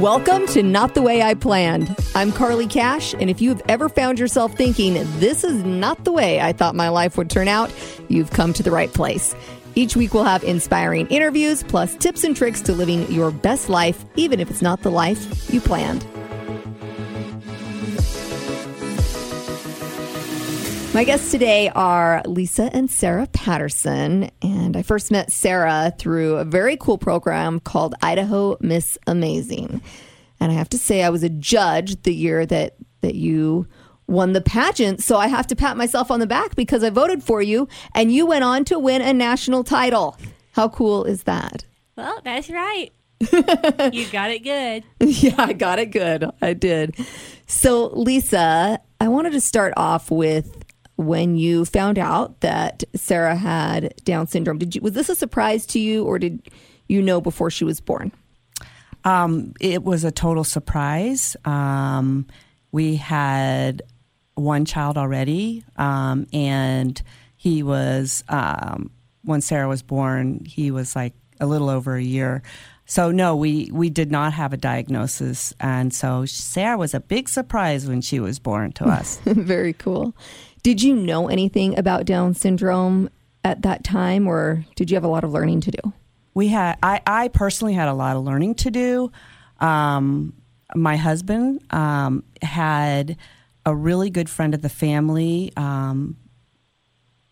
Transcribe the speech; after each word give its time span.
Welcome 0.00 0.46
to 0.48 0.62
Not 0.62 0.94
the 0.94 1.02
Way 1.02 1.22
I 1.22 1.34
Planned. 1.34 1.92
I'm 2.14 2.30
Carly 2.30 2.68
Cash, 2.68 3.14
and 3.14 3.28
if 3.28 3.40
you've 3.40 3.60
ever 3.68 3.88
found 3.88 4.20
yourself 4.20 4.54
thinking, 4.54 4.94
this 5.18 5.42
is 5.42 5.64
not 5.64 6.04
the 6.04 6.12
way 6.12 6.40
I 6.40 6.52
thought 6.52 6.76
my 6.76 6.88
life 6.88 7.18
would 7.18 7.28
turn 7.28 7.48
out, 7.48 7.68
you've 8.06 8.30
come 8.30 8.52
to 8.52 8.62
the 8.62 8.70
right 8.70 8.94
place. 8.94 9.34
Each 9.74 9.96
week 9.96 10.14
we'll 10.14 10.22
have 10.22 10.44
inspiring 10.44 11.08
interviews, 11.08 11.64
plus 11.64 11.96
tips 11.96 12.22
and 12.22 12.36
tricks 12.36 12.60
to 12.62 12.72
living 12.74 13.10
your 13.10 13.32
best 13.32 13.68
life, 13.68 14.04
even 14.14 14.38
if 14.38 14.52
it's 14.52 14.62
not 14.62 14.82
the 14.82 14.90
life 14.90 15.52
you 15.52 15.60
planned. 15.60 16.06
My 20.98 21.04
guests 21.04 21.30
today 21.30 21.68
are 21.76 22.22
Lisa 22.26 22.70
and 22.72 22.90
Sarah 22.90 23.28
Patterson, 23.28 24.32
and 24.42 24.76
I 24.76 24.82
first 24.82 25.12
met 25.12 25.30
Sarah 25.30 25.94
through 25.96 26.38
a 26.38 26.44
very 26.44 26.76
cool 26.76 26.98
program 26.98 27.60
called 27.60 27.94
Idaho 28.02 28.56
Miss 28.58 28.98
Amazing. 29.06 29.80
And 30.40 30.50
I 30.50 30.56
have 30.56 30.68
to 30.70 30.76
say, 30.76 31.04
I 31.04 31.10
was 31.10 31.22
a 31.22 31.28
judge 31.28 32.02
the 32.02 32.12
year 32.12 32.44
that 32.46 32.74
that 33.02 33.14
you 33.14 33.68
won 34.08 34.32
the 34.32 34.40
pageant, 34.40 35.00
so 35.00 35.16
I 35.16 35.28
have 35.28 35.46
to 35.46 35.54
pat 35.54 35.76
myself 35.76 36.10
on 36.10 36.18
the 36.18 36.26
back 36.26 36.56
because 36.56 36.82
I 36.82 36.90
voted 36.90 37.22
for 37.22 37.40
you, 37.40 37.68
and 37.94 38.12
you 38.12 38.26
went 38.26 38.42
on 38.42 38.64
to 38.64 38.80
win 38.80 39.00
a 39.00 39.12
national 39.12 39.62
title. 39.62 40.16
How 40.50 40.68
cool 40.68 41.04
is 41.04 41.22
that? 41.22 41.64
Well, 41.94 42.20
that's 42.24 42.50
right. 42.50 42.90
you 43.92 44.04
got 44.10 44.32
it 44.32 44.42
good. 44.42 44.82
yeah, 44.98 45.36
I 45.38 45.52
got 45.52 45.78
it 45.78 45.92
good. 45.92 46.28
I 46.42 46.54
did. 46.54 46.96
So, 47.46 47.86
Lisa, 47.86 48.80
I 49.00 49.06
wanted 49.06 49.30
to 49.34 49.40
start 49.40 49.74
off 49.76 50.10
with 50.10 50.64
when 50.98 51.36
you 51.36 51.64
found 51.64 51.96
out 51.96 52.40
that 52.40 52.82
Sarah 52.94 53.36
had 53.36 53.94
Down 54.04 54.26
syndrome. 54.26 54.58
Did 54.58 54.74
you 54.74 54.82
was 54.82 54.92
this 54.92 55.08
a 55.08 55.14
surprise 55.14 55.64
to 55.66 55.78
you, 55.78 56.04
or 56.04 56.18
did 56.18 56.50
you 56.88 57.00
know 57.00 57.20
before 57.20 57.50
she 57.50 57.64
was 57.64 57.80
born? 57.80 58.12
Um, 59.04 59.54
it 59.60 59.84
was 59.84 60.02
a 60.04 60.10
total 60.10 60.44
surprise. 60.44 61.36
Um, 61.44 62.26
we 62.72 62.96
had 62.96 63.82
one 64.34 64.64
child 64.64 64.98
already, 64.98 65.64
um, 65.76 66.26
and 66.32 67.00
he 67.36 67.62
was 67.62 68.24
um, 68.28 68.90
when 69.22 69.40
Sarah 69.40 69.68
was 69.68 69.82
born. 69.82 70.44
He 70.44 70.72
was 70.72 70.96
like 70.96 71.14
a 71.40 71.46
little 71.46 71.70
over 71.70 71.94
a 71.94 72.02
year. 72.02 72.42
So 72.86 73.12
no, 73.12 73.36
we 73.36 73.70
we 73.72 73.88
did 73.88 74.10
not 74.10 74.32
have 74.32 74.52
a 74.52 74.56
diagnosis, 74.56 75.54
and 75.60 75.94
so 75.94 76.24
Sarah 76.24 76.76
was 76.78 76.92
a 76.92 77.00
big 77.00 77.28
surprise 77.28 77.86
when 77.86 78.00
she 78.00 78.18
was 78.18 78.38
born 78.40 78.72
to 78.72 78.86
us. 78.86 79.18
Very 79.24 79.74
cool. 79.74 80.14
Did 80.62 80.82
you 80.82 80.94
know 80.94 81.28
anything 81.28 81.78
about 81.78 82.04
Down 82.04 82.34
syndrome 82.34 83.10
at 83.44 83.62
that 83.62 83.84
time, 83.84 84.26
or 84.26 84.64
did 84.76 84.90
you 84.90 84.96
have 84.96 85.04
a 85.04 85.08
lot 85.08 85.24
of 85.24 85.32
learning 85.32 85.60
to 85.62 85.70
do? 85.70 85.92
We 86.34 86.48
had, 86.48 86.76
I, 86.82 87.00
I 87.06 87.28
personally 87.28 87.74
had 87.74 87.88
a 87.88 87.94
lot 87.94 88.16
of 88.16 88.24
learning 88.24 88.56
to 88.56 88.70
do. 88.70 89.10
Um, 89.60 90.34
my 90.74 90.96
husband 90.96 91.62
um, 91.72 92.24
had 92.42 93.16
a 93.64 93.74
really 93.74 94.10
good 94.10 94.28
friend 94.28 94.54
of 94.54 94.62
the 94.62 94.68
family. 94.68 95.52
Um, 95.56 96.16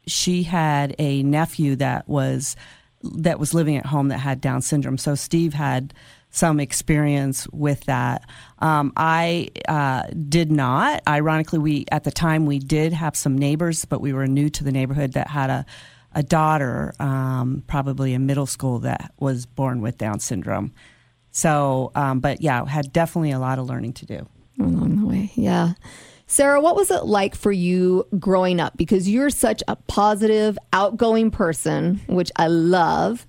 she 0.06 0.44
had 0.44 0.94
a 0.98 1.22
nephew 1.22 1.76
that 1.76 2.08
was 2.08 2.56
that 3.02 3.38
was 3.38 3.54
living 3.54 3.76
at 3.76 3.86
home 3.86 4.08
that 4.08 4.18
had 4.18 4.40
Down 4.40 4.62
syndrome. 4.62 4.98
So 4.98 5.14
Steve 5.14 5.54
had 5.54 5.94
some 6.36 6.60
experience 6.60 7.48
with 7.48 7.84
that. 7.84 8.28
Um, 8.58 8.92
I 8.96 9.48
uh, 9.68 10.04
did 10.28 10.52
not. 10.52 11.02
Ironically, 11.08 11.58
we 11.58 11.86
at 11.90 12.04
the 12.04 12.10
time 12.10 12.44
we 12.44 12.58
did 12.58 12.92
have 12.92 13.16
some 13.16 13.38
neighbors, 13.38 13.84
but 13.86 14.00
we 14.00 14.12
were 14.12 14.26
new 14.26 14.50
to 14.50 14.62
the 14.62 14.72
neighborhood 14.72 15.14
that 15.14 15.28
had 15.28 15.50
a 15.50 15.66
a 16.12 16.22
daughter, 16.22 16.94
um, 16.98 17.62
probably 17.66 18.14
in 18.14 18.24
middle 18.24 18.46
school, 18.46 18.78
that 18.78 19.12
was 19.20 19.44
born 19.44 19.82
with 19.82 19.98
Down 19.98 20.18
syndrome. 20.18 20.72
So, 21.30 21.92
um, 21.94 22.20
but 22.20 22.40
yeah, 22.40 22.64
had 22.64 22.90
definitely 22.90 23.32
a 23.32 23.38
lot 23.38 23.58
of 23.58 23.66
learning 23.66 23.92
to 23.94 24.06
do 24.06 24.26
along 24.58 25.00
the 25.00 25.06
way. 25.06 25.30
Yeah. 25.34 25.74
Sarah, 26.26 26.60
what 26.60 26.74
was 26.74 26.90
it 26.90 27.04
like 27.04 27.36
for 27.36 27.52
you 27.52 28.06
growing 28.18 28.60
up? 28.60 28.78
Because 28.78 29.08
you're 29.08 29.28
such 29.28 29.62
a 29.68 29.76
positive, 29.76 30.58
outgoing 30.72 31.30
person, 31.30 32.00
which 32.06 32.32
I 32.36 32.46
love. 32.46 33.26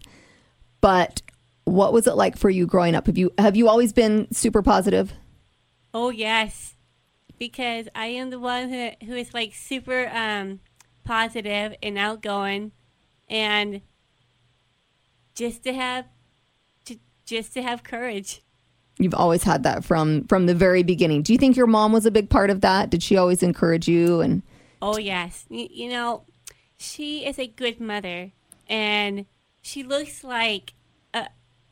But 0.80 1.22
what 1.68 1.92
was 1.92 2.08
it 2.08 2.16
like 2.16 2.38
for 2.38 2.50
you 2.50 2.66
growing 2.66 2.96
up? 2.96 3.08
Have 3.08 3.18
you 3.18 3.32
have 3.38 3.56
you 3.56 3.68
always 3.68 3.92
been 3.92 4.28
super 4.32 4.62
positive? 4.62 5.14
Oh 5.94 6.10
yes, 6.10 6.76
because 7.38 7.88
I 7.94 8.08
am 8.08 8.30
the 8.30 8.40
one 8.40 8.70
who 8.70 8.90
who 9.06 9.14
is 9.14 9.34
like 9.34 9.54
super 9.54 10.10
um, 10.14 10.62
positive 11.04 11.76
and 11.84 11.98
outgoing, 11.98 12.72
and 13.30 13.82
just 15.36 15.64
to 15.64 15.74
have 15.74 16.06
to 16.86 16.98
just 17.26 17.54
to 17.54 17.62
have 17.62 17.84
courage. 17.84 18.44
You've 19.00 19.14
always 19.14 19.44
had 19.44 19.64
that 19.64 19.84
from 19.84 20.24
from 20.28 20.46
the 20.46 20.56
very 20.56 20.84
beginning. 20.84 21.22
Do 21.22 21.34
you 21.34 21.40
think 21.40 21.58
your 21.58 21.68
mom 21.68 21.92
was 21.92 22.06
a 22.06 22.12
big 22.12 22.30
part 22.30 22.50
of 22.50 22.62
that? 22.62 22.90
Did 22.90 23.04
she 23.04 23.18
always 23.18 23.44
encourage 23.44 23.88
you 23.88 24.22
and? 24.22 24.42
Oh 24.82 24.98
yes, 24.98 25.46
you, 25.50 25.68
you 25.70 25.90
know, 25.90 26.24
she 26.78 27.26
is 27.26 27.38
a 27.38 27.48
good 27.48 27.82
mother, 27.82 28.32
and 28.70 29.26
she 29.62 29.84
looks 29.84 30.24
like 30.24 30.74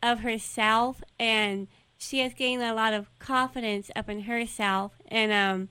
of 0.05 0.19
herself 0.19 1.03
and 1.19 1.67
she 1.97 2.19
has 2.19 2.33
gained 2.33 2.61
a 2.61 2.73
lot 2.73 2.93
of 2.93 3.07
confidence 3.19 3.89
up 3.95 4.09
in 4.09 4.21
herself 4.21 4.93
and 5.07 5.31
um 5.31 5.69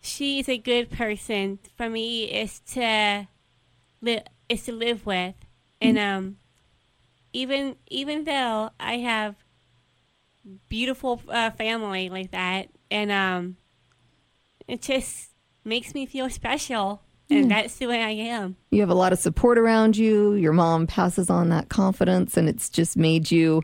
she's 0.00 0.48
a 0.48 0.58
good 0.58 0.90
person 0.90 1.58
for 1.76 1.88
me 1.88 2.24
is 2.24 2.60
to 2.60 3.28
live 4.00 4.22
is 4.48 4.64
to 4.64 4.72
live 4.72 5.06
with. 5.06 5.34
And 5.80 5.98
um 5.98 6.36
even 7.32 7.76
even 7.88 8.24
though 8.24 8.70
I 8.78 8.98
have 8.98 9.36
beautiful 10.68 11.22
uh, 11.28 11.50
family 11.52 12.08
like 12.08 12.32
that 12.32 12.68
and 12.90 13.12
um 13.12 13.56
it 14.66 14.82
just 14.82 15.30
makes 15.64 15.94
me 15.94 16.04
feel 16.04 16.28
special 16.28 17.02
and 17.30 17.50
that's 17.50 17.76
the 17.76 17.86
way 17.86 18.02
I 18.02 18.10
am. 18.10 18.56
You 18.70 18.80
have 18.80 18.90
a 18.90 18.94
lot 18.94 19.12
of 19.12 19.18
support 19.18 19.58
around 19.58 19.96
you. 19.96 20.34
Your 20.34 20.52
mom 20.52 20.86
passes 20.86 21.30
on 21.30 21.48
that 21.48 21.68
confidence, 21.68 22.36
and 22.36 22.48
it's 22.48 22.68
just 22.68 22.96
made 22.96 23.30
you 23.30 23.62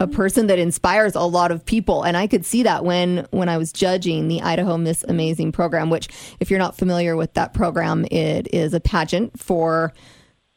a 0.00 0.06
mm-hmm. 0.06 0.14
person 0.14 0.48
that 0.48 0.58
inspires 0.58 1.14
a 1.14 1.22
lot 1.22 1.50
of 1.50 1.64
people 1.64 2.02
and 2.02 2.14
i 2.14 2.26
could 2.26 2.44
see 2.44 2.62
that 2.62 2.84
when 2.84 3.26
when 3.30 3.48
i 3.48 3.56
was 3.56 3.72
judging 3.72 4.28
the 4.28 4.42
idaho 4.42 4.76
miss 4.76 5.02
amazing 5.08 5.50
program 5.50 5.88
which 5.88 6.08
if 6.40 6.50
you're 6.50 6.58
not 6.58 6.76
familiar 6.76 7.16
with 7.16 7.32
that 7.34 7.54
program 7.54 8.04
it 8.10 8.52
is 8.52 8.74
a 8.74 8.80
pageant 8.80 9.38
for 9.40 9.92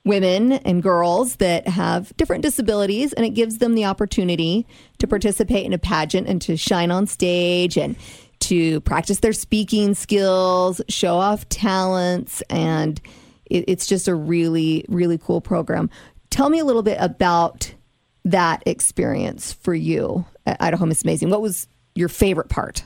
women 0.04 0.52
and 0.52 0.84
girls 0.84 1.38
that 1.38 1.68
have 1.68 2.16
different 2.18 2.42
disabilities 2.42 3.14
and 3.14 3.26
it 3.26 3.30
gives 3.30 3.60
them 3.60 3.76
the 3.76 3.86
opportunity 3.86 4.66
to 4.98 5.08
participate 5.08 5.66
in 5.66 5.74
a 5.74 5.78
pageant 5.78 6.28
and 6.28 6.42
to 6.42 6.58
shine 6.58 6.92
on 6.92 7.08
stage 7.08 7.78
and 7.78 7.96
to 8.52 8.82
practice 8.82 9.22
their 9.22 9.32
speaking 9.32 9.94
skills, 9.94 10.82
show 10.90 11.16
off 11.16 11.48
talents, 11.48 12.44
and 12.50 13.00
it, 13.46 13.64
it's 13.70 13.88
just 13.88 14.10
a 14.10 14.14
really, 14.14 14.84
really 14.90 15.18
cool 15.18 15.40
program. 15.40 15.90
Tell 16.32 16.50
me 16.50 16.60
a 16.60 16.66
little 16.66 16.84
bit 16.84 16.98
about 17.00 17.74
that 18.26 18.62
experience 18.66 19.54
for 19.54 19.74
you 19.74 20.26
at 20.46 20.58
Idaho 20.62 20.86
Miss 20.86 21.02
Amazing. 21.02 21.30
What 21.30 21.42
was 21.42 21.70
your 21.96 22.10
favorite 22.10 22.50
part? 22.50 22.86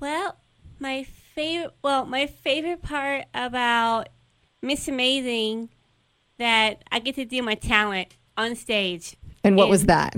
Well, 0.00 0.36
my 0.78 1.04
favorite 1.04 1.72
well, 1.82 2.04
my 2.04 2.26
favorite 2.26 2.82
part 2.82 3.24
about 3.32 4.10
Miss 4.60 4.86
Amazing 4.86 5.70
that 6.36 6.84
I 6.92 6.98
get 6.98 7.14
to 7.14 7.24
do 7.24 7.42
my 7.42 7.54
talent 7.54 8.08
on 8.36 8.54
stage. 8.54 9.16
And 9.42 9.56
what 9.56 9.64
and, 9.64 9.70
was 9.70 9.86
that? 9.86 10.14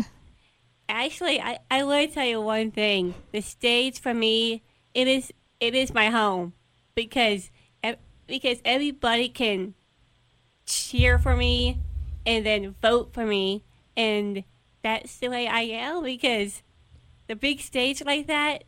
Actually, 0.89 1.41
I, 1.41 1.59
I 1.71 1.83
want 1.85 2.09
to 2.09 2.15
tell 2.15 2.27
you 2.27 2.41
one 2.41 2.71
thing. 2.71 3.15
The 3.33 3.41
stage 3.41 4.01
for 4.01 4.15
me, 4.15 4.63
it 4.95 5.09
is 5.09 5.33
it 5.61 5.75
is 5.75 5.93
my 5.93 6.11
home 6.11 6.53
because 6.95 7.51
because 8.27 8.59
everybody 8.65 9.29
can 9.29 9.75
cheer 10.67 11.19
for 11.19 11.37
me 11.37 11.79
and 12.25 12.45
then 12.45 12.75
vote 12.83 13.13
for 13.13 13.25
me. 13.25 13.65
And 13.97 14.45
that's 14.83 15.19
the 15.19 15.29
way 15.29 15.47
I 15.47 15.61
am 15.63 16.03
because 16.03 16.63
the 17.29 17.37
big 17.37 17.61
stage 17.61 18.05
like 18.05 18.27
that 18.27 18.65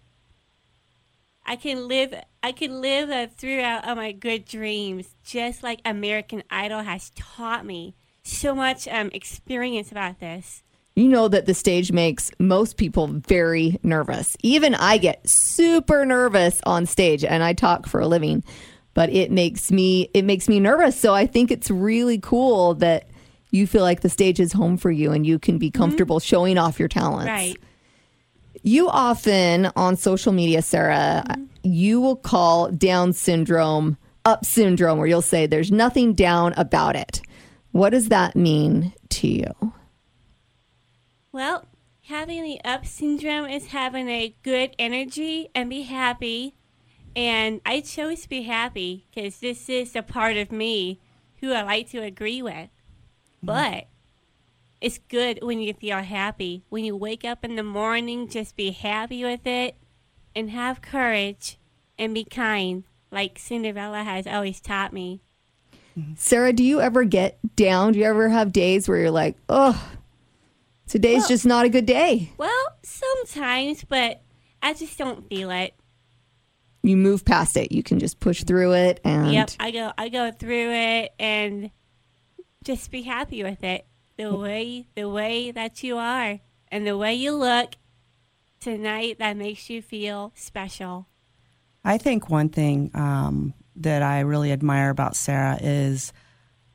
I 1.45 1.57
can 1.57 1.89
live 1.89 2.15
I 2.43 2.53
can 2.53 2.81
live 2.81 3.11
uh, 3.11 3.27
throughout 3.35 3.87
all 3.87 3.97
my 3.97 4.13
good 4.13 4.45
dreams 4.45 5.15
just 5.25 5.63
like 5.63 5.81
American 5.85 6.43
Idol 6.51 6.83
has 6.83 7.11
taught 7.11 7.65
me. 7.65 7.95
So 8.23 8.55
much 8.55 8.87
um, 8.89 9.11
experience 9.15 9.91
about 9.91 10.21
this 10.21 10.63
you 10.99 11.09
know 11.09 11.29
that 11.29 11.47
the 11.47 11.55
stage 11.55 11.93
makes 11.93 12.31
most 12.39 12.77
people 12.77 13.07
very 13.07 13.79
nervous. 13.83 14.37
Even 14.43 14.75
I 14.75 14.99
get 14.99 15.29
super 15.29 16.05
nervous 16.05 16.61
on 16.65 16.87
stage 16.87 17.25
and 17.25 17.43
I 17.43 17.53
talk 17.53 17.87
for 17.87 18.01
a 18.01 18.09
living, 18.09 18.43
but 18.95 19.09
it 19.11 19.31
makes 19.31 19.71
me 19.71 20.11
it 20.13 20.25
makes 20.25 20.49
me 20.49 20.59
nervous. 20.59 20.99
So 20.99 21.15
I 21.15 21.27
think 21.27 21.51
it's 21.51 21.71
really 21.71 22.19
cool 22.19 22.75
that 22.75 23.09
you 23.51 23.67
feel 23.67 23.83
like 23.83 24.01
the 24.01 24.09
stage 24.09 24.41
is 24.41 24.53
home 24.53 24.77
for 24.77 24.91
you 24.91 25.13
and 25.13 25.27
you 25.27 25.39
can 25.39 25.59
be 25.59 25.71
mm-hmm. 25.71 25.81
comfortable 25.81 26.19
mm-hmm. 26.19 26.27
showing 26.27 26.59
off 26.59 26.79
your 26.79 26.89
talents. 26.89 27.29
Right. 27.29 27.57
You 28.63 28.89
often 28.89 29.71
on 29.77 29.97
social 29.97 30.33
media, 30.33 30.63
Sarah, 30.63 31.23
mm-hmm. 31.27 31.45
you 31.63 32.01
will 32.01 32.17
call 32.17 32.73
down 32.73 33.13
syndrome 33.13 33.97
up 34.25 34.45
syndrome 34.45 34.99
where 34.99 35.07
you'll 35.07 35.23
say 35.23 35.47
there's 35.47 35.71
nothing 35.71 36.13
down 36.13 36.55
about 36.57 36.97
it. 36.97 37.23
What 37.71 37.91
does 37.91 38.09
that 38.09 38.35
mean 38.35 38.93
to 39.11 39.29
you? 39.29 39.73
Well, 41.39 41.67
having 42.03 42.43
the 42.43 42.61
up 42.65 42.85
syndrome 42.85 43.49
is 43.49 43.69
having 43.69 44.09
a 44.09 44.35
good 44.43 44.75
energy 44.77 45.51
and 45.55 45.71
be 45.71 45.83
happy. 45.83 46.57
And 47.15 47.61
I 47.65 47.81
chose 47.81 48.23
to 48.23 48.29
be 48.29 48.43
happy 48.43 49.07
because 49.09 49.39
this 49.39 49.69
is 49.69 49.95
a 49.95 50.03
part 50.03 50.37
of 50.37 50.51
me 50.51 50.99
who 51.37 51.53
I 51.53 51.63
like 51.63 51.91
to 51.91 52.03
agree 52.03 52.43
with. 52.43 52.53
Mm-hmm. 52.53 53.47
But 53.47 53.87
it's 54.81 54.99
good 54.99 55.39
when 55.41 55.61
you 55.61 55.75
feel 55.75 55.99
happy. 55.99 56.65
When 56.71 56.85
you 56.85 56.97
wake 56.97 57.25
up 57.25 57.45
in 57.45 57.55
the 57.55 57.63
morning, 57.63 58.29
just 58.29 58.57
be 58.57 58.73
happy 58.73 59.23
with 59.23 59.47
it 59.47 59.77
and 60.35 60.51
have 60.51 60.83
courage 60.83 61.57
and 61.97 62.15
be 62.15 62.25
kind, 62.25 62.83
like 63.13 63.39
Cinderella 63.39 64.03
has 64.03 64.27
always 64.27 64.61
taught 64.61 64.93
me. 64.93 65.21
Mm-hmm. 65.97 66.15
Sarah, 66.17 66.53
do 66.53 66.65
you 66.65 66.81
ever 66.81 67.05
get 67.05 67.39
down? 67.55 67.93
Do 67.93 68.01
you 68.01 68.07
ever 68.07 68.29
have 68.29 68.53
days 68.53 68.89
where 68.89 68.99
you're 68.99 69.13
like, 69.13 69.37
oh, 69.49 69.98
today's 70.89 71.21
Well- 71.21 71.29
just 71.29 71.47
not 71.47 71.65
a 71.65 71.69
good 71.69 71.87
day? 71.87 72.31
Well, 72.39 72.67
sometimes, 72.83 73.85
but 73.85 74.23
I 74.63 74.75
just 74.75 74.99
don't 74.99 75.29
feel 75.29 75.51
it. 75.51 75.75
You 76.83 76.97
move 76.97 77.25
past 77.25 77.57
it. 77.57 77.73
You 77.73 77.83
can 77.83 77.99
just 77.99 78.21
push 78.21 78.45
through 78.45 78.73
it 78.75 79.01
and 79.05 79.33
Yep, 79.33 79.51
I 79.61 79.71
go 79.71 79.93
I 79.99 80.09
go 80.09 80.31
through 80.31 80.73
it 80.73 81.13
and 81.19 81.71
just 82.65 82.91
be 82.91 83.03
happy 83.03 83.43
with 83.43 83.63
it. 83.65 83.87
The 84.17 84.35
way 84.35 84.89
the 84.95 85.09
way 85.09 85.51
that 85.51 85.83
you 85.83 85.97
are 85.99 86.41
and 86.69 86.87
the 86.87 86.97
way 86.97 87.15
you 87.15 87.33
look 87.33 87.75
tonight 88.61 89.19
that 89.19 89.37
makes 89.37 89.69
you 89.71 89.83
feel 89.83 90.33
special. 90.35 91.07
I 91.85 91.99
think 91.99 92.29
one 92.29 92.49
thing 92.49 92.91
um, 92.95 93.55
that 93.77 94.03
I 94.03 94.21
really 94.21 94.53
admire 94.53 94.91
about 94.91 95.15
Sarah 95.17 95.59
is 95.61 96.13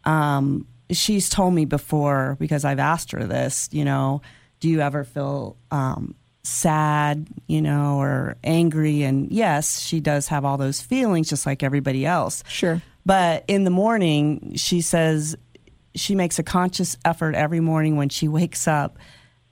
um, 0.05 0.67
she's 0.91 1.29
told 1.29 1.53
me 1.53 1.65
before 1.65 2.37
because 2.39 2.65
I've 2.65 2.79
asked 2.79 3.11
her 3.11 3.25
this. 3.25 3.69
You 3.71 3.85
know, 3.85 4.21
do 4.59 4.69
you 4.69 4.81
ever 4.81 5.03
feel 5.03 5.57
um, 5.71 6.15
sad? 6.43 7.27
You 7.47 7.61
know, 7.61 7.99
or 7.99 8.37
angry? 8.43 9.03
And 9.03 9.31
yes, 9.31 9.79
she 9.79 9.99
does 9.99 10.27
have 10.27 10.45
all 10.45 10.57
those 10.57 10.81
feelings, 10.81 11.29
just 11.29 11.45
like 11.45 11.63
everybody 11.63 12.05
else. 12.05 12.43
Sure. 12.47 12.81
But 13.05 13.43
in 13.47 13.63
the 13.63 13.69
morning, 13.69 14.53
she 14.55 14.81
says 14.81 15.35
she 15.95 16.15
makes 16.15 16.39
a 16.39 16.43
conscious 16.43 16.97
effort 17.05 17.35
every 17.35 17.59
morning 17.59 17.97
when 17.97 18.09
she 18.09 18.27
wakes 18.27 18.67
up. 18.67 18.97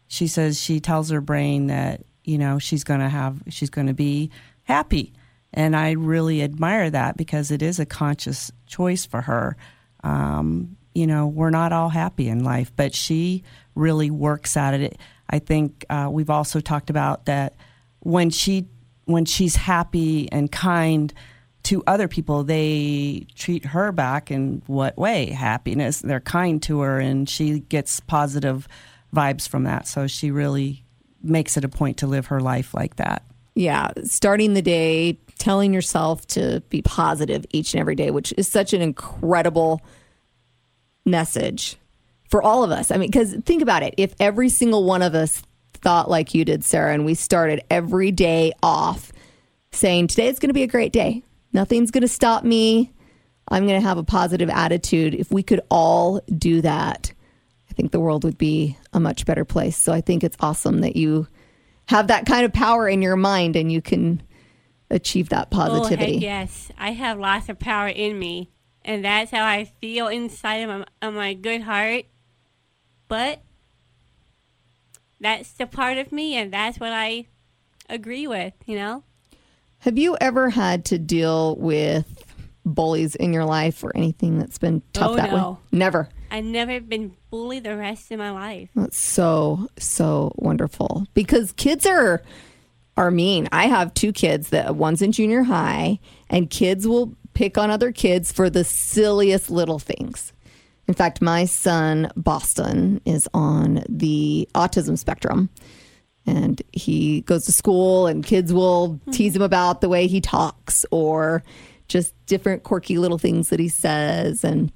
She 0.07 0.27
says 0.27 0.61
she 0.61 0.79
tells 0.79 1.09
her 1.09 1.21
brain 1.21 1.67
that, 1.67 2.01
you 2.23 2.37
know, 2.37 2.59
she's 2.59 2.83
going 2.83 2.99
to 2.99 3.09
have, 3.09 3.41
she's 3.49 3.69
going 3.69 3.87
to 3.87 3.93
be 3.93 4.31
happy. 4.63 5.13
And 5.53 5.75
I 5.75 5.91
really 5.91 6.41
admire 6.41 6.89
that 6.89 7.17
because 7.17 7.51
it 7.51 7.61
is 7.61 7.79
a 7.79 7.85
conscious 7.85 8.51
choice 8.67 9.05
for 9.05 9.21
her. 9.21 9.57
Um, 10.03 10.77
you 10.93 11.07
know, 11.07 11.27
we're 11.27 11.49
not 11.49 11.71
all 11.71 11.89
happy 11.89 12.27
in 12.27 12.43
life, 12.43 12.71
but 12.75 12.93
she 12.93 13.43
really 13.75 14.11
works 14.11 14.57
at 14.57 14.73
it. 14.73 14.97
I 15.29 15.39
think 15.39 15.85
uh, 15.89 16.09
we've 16.11 16.29
also 16.29 16.59
talked 16.59 16.89
about 16.89 17.25
that 17.25 17.55
when 17.99 18.29
she 18.29 18.67
when 19.05 19.25
she's 19.25 19.55
happy 19.55 20.31
and 20.31 20.51
kind 20.51 21.13
to 21.63 21.83
other 21.85 22.07
people, 22.07 22.43
they 22.43 23.25
treat 23.35 23.65
her 23.65 23.91
back 23.91 24.31
in 24.31 24.63
what 24.67 24.97
way? 24.97 25.27
Happiness. 25.27 25.99
They're 25.99 26.19
kind 26.19 26.61
to 26.63 26.81
her, 26.81 26.99
and 26.99 27.29
she 27.29 27.59
gets 27.59 27.99
positive 27.99 28.67
vibes 29.13 29.47
from 29.47 29.63
that. 29.63 29.87
So 29.87 30.07
she 30.07 30.31
really 30.31 30.83
makes 31.21 31.57
it 31.57 31.63
a 31.63 31.69
point 31.69 31.97
to 31.97 32.07
live 32.07 32.27
her 32.27 32.39
life 32.39 32.73
like 32.73 32.95
that. 32.95 33.23
Yeah, 33.53 33.91
starting 34.03 34.53
the 34.53 34.61
day, 34.61 35.19
telling 35.37 35.73
yourself 35.73 36.25
to 36.27 36.61
be 36.69 36.81
positive 36.81 37.45
each 37.51 37.73
and 37.73 37.81
every 37.81 37.95
day, 37.95 38.09
which 38.09 38.33
is 38.37 38.47
such 38.47 38.73
an 38.73 38.81
incredible 38.81 39.81
message 41.05 41.77
for 42.29 42.41
all 42.41 42.63
of 42.63 42.71
us. 42.71 42.91
I 42.91 42.97
mean, 42.97 43.09
because 43.09 43.35
think 43.45 43.61
about 43.61 43.83
it 43.83 43.93
if 43.97 44.13
every 44.19 44.49
single 44.49 44.83
one 44.83 45.01
of 45.01 45.15
us 45.15 45.41
thought 45.73 46.09
like 46.09 46.33
you 46.33 46.45
did, 46.45 46.63
Sarah, 46.63 46.93
and 46.93 47.05
we 47.05 47.13
started 47.13 47.61
every 47.69 48.11
day 48.11 48.53
off 48.63 49.11
saying, 49.71 50.07
Today 50.07 50.27
is 50.27 50.39
going 50.39 50.49
to 50.49 50.53
be 50.53 50.63
a 50.63 50.67
great 50.67 50.93
day, 50.93 51.23
nothing's 51.53 51.91
going 51.91 52.01
to 52.01 52.07
stop 52.07 52.43
me. 52.43 52.91
I'm 53.47 53.67
going 53.67 53.81
to 53.81 53.87
have 53.87 53.97
a 53.97 54.03
positive 54.03 54.49
attitude. 54.49 55.13
If 55.13 55.31
we 55.31 55.43
could 55.43 55.61
all 55.69 56.21
do 56.37 56.61
that, 56.61 57.11
I 57.69 57.73
think 57.73 57.91
the 57.91 57.99
world 57.99 58.23
would 58.23 58.37
be 58.37 58.77
a 58.93 58.99
much 58.99 59.25
better 59.25 59.43
place. 59.43 59.75
So 59.75 59.91
I 59.91 59.99
think 59.99 60.23
it's 60.23 60.37
awesome 60.39 60.79
that 60.81 60.95
you 60.95 61.27
have 61.87 62.07
that 62.07 62.25
kind 62.25 62.45
of 62.45 62.53
power 62.53 62.87
in 62.87 63.01
your 63.01 63.17
mind 63.17 63.57
and 63.57 63.71
you 63.71 63.81
can 63.81 64.21
achieve 64.89 65.29
that 65.29 65.49
oh, 65.51 65.55
positivity. 65.55 66.17
Oh, 66.17 66.19
yes. 66.19 66.71
I 66.77 66.91
have 66.91 67.19
lots 67.19 67.49
of 67.49 67.59
power 67.59 67.87
in 67.87 68.17
me, 68.17 68.49
and 68.83 69.03
that's 69.05 69.31
how 69.31 69.43
I 69.45 69.65
feel 69.65 70.07
inside 70.07 70.57
of 70.57 70.69
my, 70.69 70.85
of 71.07 71.13
my 71.13 71.33
good 71.33 71.61
heart. 71.61 72.05
But 73.07 73.41
that's 75.19 75.51
the 75.53 75.67
part 75.67 75.97
of 75.97 76.11
me, 76.11 76.35
and 76.35 76.51
that's 76.51 76.79
what 76.79 76.91
I 76.91 77.25
agree 77.89 78.27
with, 78.27 78.53
you 78.65 78.75
know? 78.75 79.03
Have 79.79 79.97
you 79.97 80.17
ever 80.21 80.49
had 80.49 80.85
to 80.85 80.97
deal 80.97 81.55
with 81.57 82.25
bullies 82.65 83.15
in 83.15 83.33
your 83.33 83.45
life 83.45 83.83
or 83.83 83.91
anything 83.95 84.37
that's 84.39 84.57
been 84.57 84.81
tough 84.93 85.11
Oh, 85.11 85.15
that 85.15 85.31
no. 85.31 85.51
way? 85.71 85.77
Never. 85.79 86.09
I've 86.29 86.45
never 86.45 86.79
been 86.79 87.15
bullied 87.29 87.63
the 87.63 87.75
rest 87.75 88.11
of 88.11 88.19
my 88.19 88.31
life. 88.31 88.69
That's 88.75 88.97
so 88.97 89.67
so 89.77 90.31
wonderful 90.37 91.05
because 91.13 91.51
kids 91.53 91.85
are 91.85 92.21
are 92.95 93.11
mean. 93.11 93.49
I 93.51 93.65
have 93.67 93.93
two 93.93 94.13
kids 94.13 94.49
that 94.49 94.75
one's 94.75 95.01
in 95.01 95.11
junior 95.11 95.43
high 95.43 95.99
and 96.29 96.49
kids 96.49 96.87
will 96.87 97.15
pick 97.33 97.57
on 97.57 97.71
other 97.71 97.91
kids 97.91 98.31
for 98.31 98.49
the 98.49 98.63
silliest 98.63 99.49
little 99.49 99.79
things. 99.79 100.33
In 100.87 100.93
fact, 100.93 101.21
my 101.21 101.45
son 101.45 102.11
Boston 102.15 103.01
is 103.05 103.27
on 103.33 103.83
the 103.87 104.47
autism 104.55 104.97
spectrum 104.97 105.49
and 106.25 106.61
he 106.71 107.21
goes 107.21 107.45
to 107.45 107.51
school 107.51 108.07
and 108.07 108.25
kids 108.25 108.53
will 108.53 108.99
hmm. 109.05 109.11
tease 109.11 109.35
him 109.35 109.41
about 109.41 109.81
the 109.81 109.89
way 109.89 110.07
he 110.07 110.21
talks 110.21 110.85
or 110.91 111.43
just 111.87 112.13
different 112.25 112.63
quirky 112.63 112.97
little 112.97 113.17
things 113.17 113.49
that 113.49 113.59
he 113.59 113.69
says 113.69 114.43
and 114.43 114.71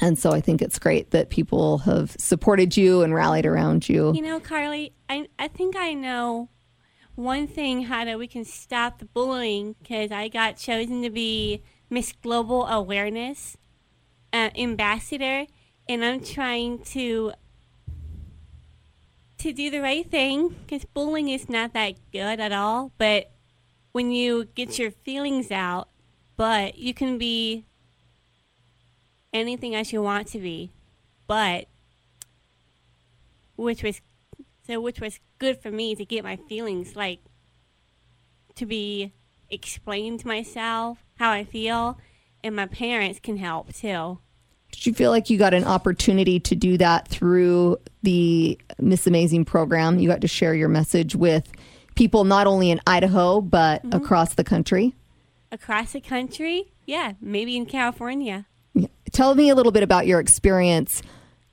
and 0.00 0.18
so 0.18 0.32
I 0.32 0.40
think 0.40 0.62
it's 0.62 0.78
great 0.78 1.10
that 1.10 1.28
people 1.28 1.78
have 1.78 2.16
supported 2.18 2.76
you 2.76 3.02
and 3.02 3.14
rallied 3.14 3.44
around 3.44 3.90
you. 3.90 4.14
You 4.14 4.22
know, 4.22 4.40
Carly, 4.40 4.94
I, 5.10 5.28
I 5.38 5.48
think 5.48 5.76
I 5.76 5.92
know 5.92 6.48
one 7.14 7.46
thing 7.46 7.82
how 7.82 8.06
that 8.06 8.18
we 8.18 8.26
can 8.26 8.46
stop 8.46 9.00
the 9.00 9.04
bullying 9.04 9.74
because 9.82 10.10
I 10.10 10.28
got 10.28 10.56
chosen 10.56 11.02
to 11.02 11.10
be 11.10 11.62
Miss 11.92 12.14
Global 12.14 12.64
Awareness 12.68 13.58
uh, 14.32 14.48
Ambassador, 14.56 15.44
and 15.86 16.02
I'm 16.02 16.24
trying 16.24 16.78
to 16.84 17.32
to 19.36 19.52
do 19.52 19.70
the 19.70 19.82
right 19.82 20.10
thing 20.10 20.48
because 20.48 20.86
bullying 20.86 21.28
is 21.28 21.50
not 21.50 21.74
that 21.74 21.96
good 22.10 22.40
at 22.40 22.50
all. 22.50 22.92
But 22.96 23.30
when 23.92 24.10
you 24.10 24.46
get 24.54 24.78
your 24.78 24.90
feelings 24.90 25.50
out, 25.50 25.90
but 26.38 26.78
you 26.78 26.94
can 26.94 27.18
be 27.18 27.66
anything 29.30 29.74
as 29.74 29.92
you 29.92 30.00
want 30.00 30.28
to 30.28 30.38
be, 30.38 30.70
but 31.26 31.66
which 33.54 33.82
was 33.82 34.00
so 34.66 34.80
which 34.80 34.98
was 34.98 35.20
good 35.38 35.60
for 35.60 35.70
me 35.70 35.94
to 35.94 36.06
get 36.06 36.24
my 36.24 36.36
feelings 36.36 36.96
like 36.96 37.20
to 38.54 38.64
be 38.64 39.12
explained 39.52 40.20
to 40.20 40.26
myself 40.26 40.98
how 41.16 41.30
I 41.30 41.44
feel 41.44 41.98
and 42.42 42.56
my 42.56 42.66
parents 42.66 43.20
can 43.20 43.36
help 43.36 43.72
too. 43.72 44.18
Did 44.72 44.86
you 44.86 44.94
feel 44.94 45.10
like 45.10 45.28
you 45.30 45.38
got 45.38 45.54
an 45.54 45.64
opportunity 45.64 46.40
to 46.40 46.56
do 46.56 46.78
that 46.78 47.06
through 47.06 47.76
the 48.02 48.58
Miss 48.80 49.06
Amazing 49.06 49.44
program? 49.44 49.98
You 49.98 50.08
got 50.08 50.22
to 50.22 50.28
share 50.28 50.54
your 50.54 50.68
message 50.68 51.14
with 51.14 51.52
people 51.94 52.24
not 52.24 52.46
only 52.46 52.70
in 52.70 52.80
Idaho, 52.86 53.40
but 53.40 53.82
mm-hmm. 53.82 53.94
across 53.94 54.34
the 54.34 54.44
country. 54.44 54.94
Across 55.52 55.92
the 55.92 56.00
country, 56.00 56.72
yeah, 56.86 57.12
maybe 57.20 57.56
in 57.56 57.66
California. 57.66 58.46
Yeah. 58.72 58.88
Tell 59.12 59.34
me 59.34 59.50
a 59.50 59.54
little 59.54 59.72
bit 59.72 59.82
about 59.82 60.06
your 60.06 60.18
experience 60.18 61.02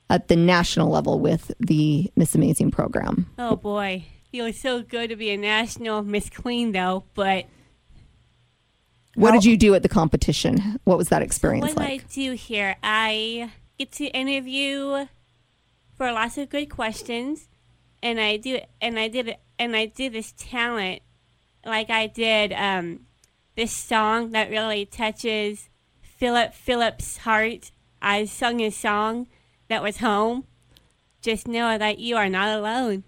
at 0.10 0.29
the 0.29 0.38
national 0.38 0.89
level 0.89 1.20
with 1.20 1.51
the 1.60 2.10
Miss 2.15 2.34
Amazing 2.34 2.72
program. 2.72 3.29
Oh 3.38 3.58
boy, 3.58 4.06
feels 4.32 4.58
so 4.58 4.82
good 4.82 5.10
to 5.10 5.18
be 5.18 5.29
a 5.32 5.38
national 5.38 6.03
Miss 6.03 6.29
Clean 6.29 6.72
though. 6.72 7.03
But 7.13 7.46
What 9.19 9.33
How- 9.33 9.39
did 9.41 9.45
you 9.45 9.57
do 9.57 9.75
at 9.75 9.83
the 9.83 9.89
competition? 9.89 10.79
What 10.85 10.97
was 10.97 11.09
that 11.09 11.21
experience 11.21 11.75
what 11.75 11.75
did 11.75 11.85
I 11.85 11.97
do 11.97 12.31
here? 12.31 12.77
I 12.81 13.51
get 13.77 13.91
to 13.93 14.05
interview 14.05 15.07
for 15.97 16.09
lots 16.13 16.38
of 16.38 16.49
good 16.49 16.69
questions, 16.69 17.49
and 18.01 18.17
I 18.17 18.38
do, 18.38 18.61
and 18.79 18.97
I 18.97 19.09
did, 19.09 19.35
and 19.59 19.75
I 19.75 19.88
did 19.88 20.13
this 20.13 20.33
talent, 20.38 21.01
like 21.65 21.89
I 21.89 22.07
did 22.07 22.53
um, 22.53 23.01
this 23.57 23.73
song 23.73 24.31
that 24.31 24.49
really 24.49 24.85
touches 24.85 25.67
Phillip 26.01 26.53
Phillips' 26.53 27.17
heart. 27.17 27.71
I 28.01 28.23
sung 28.23 28.61
a 28.61 28.69
song 28.69 29.27
that 29.67 29.83
was 29.83 29.97
home. 29.97 30.45
Just 31.21 31.45
know 31.45 31.77
that 31.77 31.99
you 31.99 32.15
are 32.15 32.29
not 32.29 32.57
alone, 32.57 33.03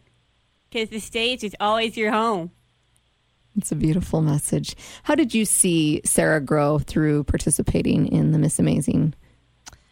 because 0.69 0.89
the 0.89 0.99
stage 0.99 1.41
is 1.41 1.55
always 1.57 1.95
your 1.95 2.11
home. 2.11 2.51
It's 3.57 3.71
a 3.71 3.75
beautiful 3.75 4.21
message. 4.21 4.75
How 5.03 5.15
did 5.15 5.33
you 5.33 5.45
see 5.45 6.01
Sarah 6.05 6.39
grow 6.39 6.79
through 6.79 7.25
participating 7.25 8.07
in 8.07 8.31
the 8.31 8.39
Miss 8.39 8.59
Amazing 8.59 9.13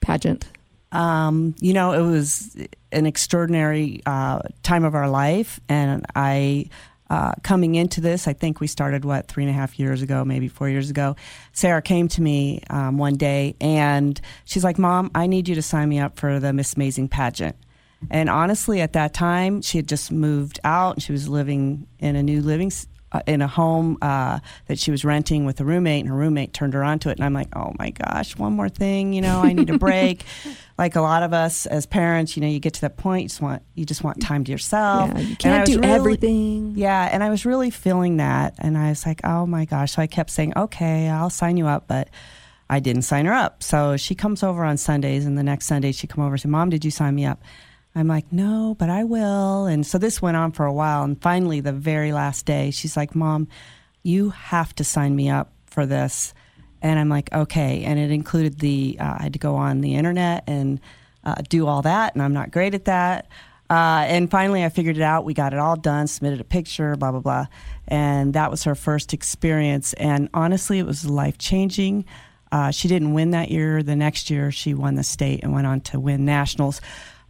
pageant? 0.01 0.47
um, 0.91 1.55
you 1.59 1.73
know, 1.73 1.91
it 1.91 2.01
was 2.01 2.55
an 2.91 3.05
extraordinary 3.05 4.01
uh, 4.05 4.41
time 4.63 4.83
of 4.83 4.95
our 4.95 5.09
life, 5.09 5.59
and 5.69 6.05
I. 6.15 6.69
Uh, 7.11 7.33
coming 7.41 7.73
into 7.73 8.01
this, 8.01 8.27
I 8.27 8.33
think 8.33 8.59
we 8.59 8.67
started 8.67 9.03
what 9.03 9.27
three 9.27 9.43
and 9.43 9.49
a 9.49 9.53
half 9.53 9.79
years 9.79 10.03
ago, 10.03 10.23
maybe 10.23 10.47
four 10.47 10.69
years 10.69 10.91
ago. 10.91 11.15
Sarah 11.53 11.81
came 11.81 12.07
to 12.09 12.21
me 12.21 12.61
um, 12.69 12.99
one 12.99 13.15
day 13.15 13.55
and 13.59 14.21
she's 14.45 14.63
like, 14.63 14.77
"Mom, 14.77 15.09
I 15.15 15.25
need 15.25 15.47
you 15.49 15.55
to 15.55 15.63
sign 15.63 15.89
me 15.89 15.97
up 15.97 16.19
for 16.19 16.39
the 16.39 16.53
Miss 16.53 16.75
Amazing 16.75 17.07
pageant." 17.07 17.55
And 18.11 18.29
honestly, 18.29 18.79
at 18.81 18.93
that 18.93 19.15
time, 19.15 19.63
she 19.63 19.79
had 19.79 19.87
just 19.87 20.11
moved 20.11 20.59
out. 20.63 20.97
And 20.97 21.03
she 21.03 21.11
was 21.11 21.27
living 21.27 21.87
in 21.97 22.15
a 22.15 22.21
new 22.21 22.43
living 22.43 22.69
uh, 23.11 23.21
in 23.25 23.41
a 23.41 23.47
home 23.47 23.97
uh, 24.01 24.39
that 24.67 24.77
she 24.79 24.91
was 24.91 25.03
renting 25.03 25.45
with 25.45 25.59
a 25.59 25.65
roommate, 25.65 26.01
and 26.01 26.09
her 26.09 26.15
roommate 26.15 26.53
turned 26.53 26.73
her 26.73 26.83
onto 26.83 27.09
it. 27.09 27.17
And 27.17 27.25
I'm 27.25 27.33
like, 27.33 27.55
oh 27.55 27.73
my 27.79 27.89
gosh, 27.91 28.37
one 28.37 28.53
more 28.53 28.69
thing, 28.69 29.13
you 29.13 29.21
know, 29.21 29.41
I 29.41 29.53
need 29.53 29.69
a 29.69 29.77
break. 29.77 30.23
like 30.77 30.95
a 30.95 31.01
lot 31.01 31.23
of 31.23 31.33
us 31.33 31.65
as 31.65 31.85
parents, 31.85 32.37
you 32.37 32.41
know, 32.41 32.47
you 32.47 32.59
get 32.59 32.75
to 32.75 32.81
that 32.81 32.97
point, 32.97 33.23
you 33.23 33.27
just 33.29 33.41
want 33.41 33.63
you 33.75 33.85
just 33.85 34.03
want 34.03 34.21
time 34.21 34.43
to 34.43 34.51
yourself. 34.51 35.11
Yeah, 35.13 35.19
you 35.19 35.35
can't 35.35 35.65
do 35.65 35.79
really, 35.79 35.87
everything. 35.87 36.73
Yeah, 36.75 37.09
and 37.11 37.23
I 37.23 37.29
was 37.29 37.45
really 37.45 37.69
feeling 37.69 38.17
that, 38.17 38.55
and 38.59 38.77
I 38.77 38.89
was 38.89 39.05
like, 39.05 39.21
oh 39.23 39.45
my 39.45 39.65
gosh. 39.65 39.93
So 39.93 40.01
I 40.01 40.07
kept 40.07 40.29
saying, 40.29 40.53
okay, 40.55 41.09
I'll 41.09 41.29
sign 41.29 41.57
you 41.57 41.67
up, 41.67 41.87
but. 41.87 42.09
I 42.71 42.79
didn't 42.79 43.01
sign 43.01 43.25
her 43.25 43.33
up. 43.33 43.63
So 43.63 43.97
she 43.97 44.13
comes 44.13 44.43
over 44.43 44.63
on 44.63 44.77
Sundays, 44.77 45.25
and 45.25 45.35
the 45.35 45.41
next 45.41 45.65
Sunday 45.65 45.91
she 45.91 46.05
come 46.05 46.23
over 46.23 46.35
and 46.35 46.41
say, 46.41 46.49
"Mom, 46.49 46.69
did 46.69 46.85
you 46.85 46.91
sign 46.91 47.15
me 47.15 47.25
up?" 47.25 47.41
I'm 47.95 48.07
like, 48.07 48.31
no, 48.31 48.75
but 48.77 48.89
I 48.89 49.03
will. 49.03 49.65
And 49.65 49.85
so 49.85 49.97
this 49.97 50.21
went 50.21 50.37
on 50.37 50.51
for 50.51 50.65
a 50.65 50.73
while. 50.73 51.03
And 51.03 51.21
finally, 51.21 51.59
the 51.59 51.73
very 51.73 52.13
last 52.13 52.45
day, 52.45 52.71
she's 52.71 52.95
like, 52.95 53.15
Mom, 53.15 53.47
you 54.03 54.29
have 54.29 54.73
to 54.75 54.83
sign 54.83 55.15
me 55.15 55.29
up 55.29 55.51
for 55.65 55.85
this. 55.85 56.33
And 56.81 56.99
I'm 56.99 57.09
like, 57.09 57.31
okay. 57.33 57.83
And 57.83 57.99
it 57.99 58.11
included 58.11 58.59
the, 58.59 58.97
uh, 58.99 59.17
I 59.19 59.23
had 59.23 59.33
to 59.33 59.39
go 59.39 59.55
on 59.55 59.81
the 59.81 59.95
internet 59.95 60.43
and 60.47 60.79
uh, 61.23 61.35
do 61.49 61.67
all 61.67 61.81
that. 61.81 62.13
And 62.13 62.23
I'm 62.23 62.33
not 62.33 62.51
great 62.51 62.73
at 62.73 62.85
that. 62.85 63.27
Uh, 63.69 64.05
and 64.07 64.31
finally, 64.31 64.63
I 64.63 64.69
figured 64.69 64.97
it 64.97 65.03
out. 65.03 65.25
We 65.25 65.33
got 65.33 65.53
it 65.53 65.59
all 65.59 65.75
done, 65.75 66.07
submitted 66.07 66.41
a 66.41 66.43
picture, 66.43 66.95
blah, 66.95 67.11
blah, 67.11 67.19
blah. 67.19 67.45
And 67.87 68.33
that 68.33 68.49
was 68.49 68.63
her 68.63 68.75
first 68.75 69.13
experience. 69.13 69.93
And 69.93 70.29
honestly, 70.33 70.79
it 70.79 70.85
was 70.85 71.07
life 71.07 71.37
changing. 71.37 72.05
Uh, 72.51 72.71
she 72.71 72.87
didn't 72.87 73.13
win 73.13 73.31
that 73.31 73.51
year. 73.51 73.83
The 73.83 73.95
next 73.95 74.31
year, 74.31 74.51
she 74.51 74.73
won 74.73 74.95
the 74.95 75.03
state 75.03 75.41
and 75.43 75.53
went 75.53 75.67
on 75.67 75.81
to 75.81 75.99
win 75.99 76.25
nationals. 76.25 76.81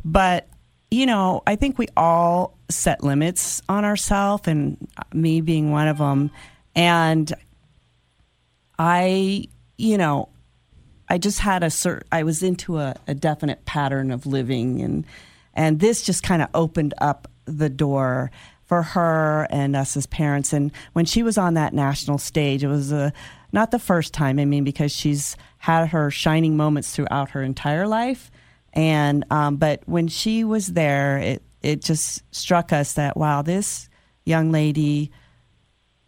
But, 0.04 0.48
you 0.92 1.06
know, 1.06 1.44
I 1.46 1.56
think 1.56 1.78
we 1.78 1.88
all 1.96 2.58
set 2.70 3.04
limits 3.04 3.62
on 3.68 3.86
ourselves, 3.86 4.48
and 4.48 4.78
me 5.14 5.42
being 5.42 5.72
one 5.72 5.88
of 5.88 5.98
them. 5.98 6.32
And 6.76 7.34
I, 8.78 9.48
you 9.78 9.98
know, 9.98 10.30
I 11.10 11.18
just 11.18 11.40
had 11.40 11.64
a 11.64 11.70
certain, 11.70 12.08
I 12.12 12.24
was 12.24 12.44
into 12.44 12.78
a, 12.78 12.96
a 13.08 13.14
definite 13.14 13.66
pattern 13.66 14.12
of 14.12 14.26
living, 14.26 14.82
and, 14.82 15.06
and 15.54 15.80
this 15.80 16.04
just 16.04 16.24
kind 16.24 16.42
of 16.42 16.50
opened 16.54 16.94
up 17.00 17.28
the 17.46 17.70
door 17.70 18.32
for 18.66 18.84
her 18.84 19.48
and 19.50 19.76
us 19.76 19.98
as 19.98 20.06
parents. 20.06 20.54
And 20.54 20.72
when 20.94 21.06
she 21.06 21.24
was 21.24 21.38
on 21.38 21.56
that 21.56 21.74
national 21.74 22.20
stage, 22.20 22.64
it 22.64 22.68
was 22.68 22.92
a, 22.92 23.12
not 23.52 23.72
the 23.72 23.80
first 23.80 24.14
time, 24.14 24.38
I 24.38 24.46
mean, 24.46 24.64
because 24.64 24.92
she's 24.92 25.36
had 25.58 25.88
her 25.88 26.12
shining 26.12 26.56
moments 26.56 26.96
throughout 26.96 27.32
her 27.32 27.42
entire 27.42 27.88
life. 27.88 28.30
And 28.74 29.26
um, 29.32 29.58
but 29.58 29.82
when 29.86 30.08
she 30.08 30.44
was 30.44 30.68
there, 30.68 31.18
it 31.18 31.44
it 31.62 31.82
just 31.82 32.24
struck 32.34 32.72
us 32.72 32.94
that 32.94 33.18
wow, 33.18 33.42
this 33.42 33.90
young 34.26 34.52
lady 34.52 35.12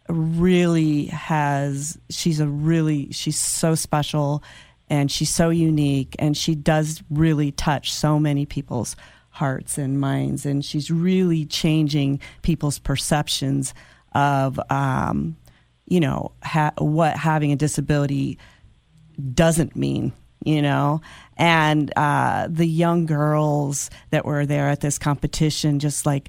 really 0.08 1.06
has 1.06 1.98
she's 2.10 2.40
a 2.40 2.46
really 2.46 3.10
she's 3.12 3.38
so 3.38 3.74
special 3.74 4.42
and 4.88 5.10
she's 5.10 5.34
so 5.34 5.48
unique 5.50 6.14
and 6.18 6.36
she 6.36 6.54
does 6.54 7.02
really 7.10 7.50
touch 7.52 7.92
so 7.92 8.18
many 8.18 8.44
people's 8.44 8.94
hearts 9.30 9.78
and 9.78 9.98
minds. 9.98 10.44
And 10.44 10.64
she's 10.64 10.90
really 10.90 11.46
changing 11.46 12.20
people's 12.42 12.78
perceptions 12.78 13.74
of 14.14 14.60
um, 14.70 15.36
you 15.86 16.00
know 16.00 16.32
ha- 16.42 16.74
what 16.78 17.16
having 17.16 17.52
a 17.52 17.56
disability 17.56 18.38
doesn't 19.34 19.76
mean 19.76 20.12
you 20.44 20.62
know? 20.62 21.00
And 21.36 21.92
uh, 21.96 22.48
the 22.50 22.66
young 22.66 23.06
girls 23.06 23.90
that 24.10 24.24
were 24.24 24.46
there 24.46 24.68
at 24.68 24.80
this 24.80 24.98
competition 24.98 25.78
just 25.78 26.06
like 26.06 26.28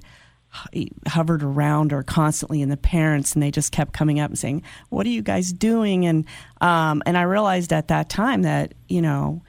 hovered 1.08 1.42
around 1.42 1.90
her 1.90 2.02
constantly 2.02 2.62
and 2.62 2.70
the 2.70 2.76
parents 2.76 3.34
and 3.34 3.42
they 3.42 3.50
just 3.50 3.72
kept 3.72 3.92
coming 3.92 4.20
up 4.20 4.30
and 4.30 4.38
saying 4.38 4.62
what 4.88 5.04
are 5.04 5.10
you 5.10 5.22
guys 5.22 5.52
doing? 5.52 6.06
And 6.06 6.24
um, 6.60 7.02
and 7.06 7.18
i 7.18 7.22
realized 7.22 7.72
at 7.72 7.88
that 7.88 8.08
time 8.08 8.42
that 8.42 8.72
you 8.88 9.02
know 9.02 9.42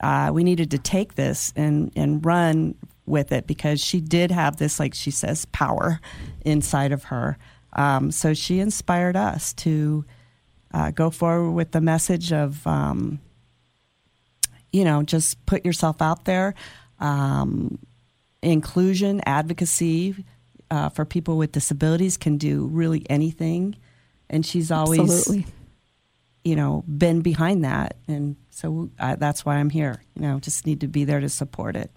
uh, 0.00 0.30
we 0.32 0.44
needed 0.44 0.70
to 0.70 0.78
take 0.78 1.14
this 1.14 1.52
and 1.56 1.92
and 1.96 2.24
run 2.24 2.74
with 3.06 3.32
it 3.32 3.46
because 3.46 3.82
she 3.82 4.00
did 4.00 4.30
have 4.30 4.56
this 4.56 4.78
like 4.78 4.94
she 4.94 5.10
says 5.10 5.44
power 5.46 6.00
inside 6.44 6.92
of 6.92 7.04
her. 7.04 7.38
Um, 7.74 8.10
so 8.10 8.34
she 8.34 8.60
inspired 8.60 9.16
us 9.16 9.52
to 9.54 10.04
uh, 10.74 10.90
go 10.90 11.10
forward 11.10 11.52
with 11.52 11.72
the 11.72 11.80
message 11.80 12.32
of 12.32 12.66
um, 12.66 13.20
you 14.72 14.84
know, 14.84 15.02
just 15.02 15.44
put 15.46 15.64
yourself 15.64 16.00
out 16.02 16.24
there. 16.24 16.54
Um, 16.98 17.78
inclusion, 18.42 19.20
advocacy 19.26 20.24
uh, 20.70 20.88
for 20.88 21.04
people 21.04 21.36
with 21.36 21.52
disabilities 21.52 22.16
can 22.16 22.38
do 22.38 22.66
really 22.66 23.04
anything. 23.10 23.76
And 24.30 24.44
she's 24.44 24.70
always, 24.70 25.00
Absolutely. 25.00 25.46
you 26.44 26.56
know, 26.56 26.84
been 26.88 27.20
behind 27.20 27.64
that. 27.64 27.96
And 28.08 28.36
so 28.50 28.90
uh, 28.98 29.16
that's 29.16 29.44
why 29.44 29.56
I'm 29.56 29.70
here. 29.70 30.02
You 30.14 30.22
know, 30.22 30.40
just 30.40 30.66
need 30.66 30.80
to 30.80 30.88
be 30.88 31.04
there 31.04 31.20
to 31.20 31.28
support 31.28 31.76
it. 31.76 31.90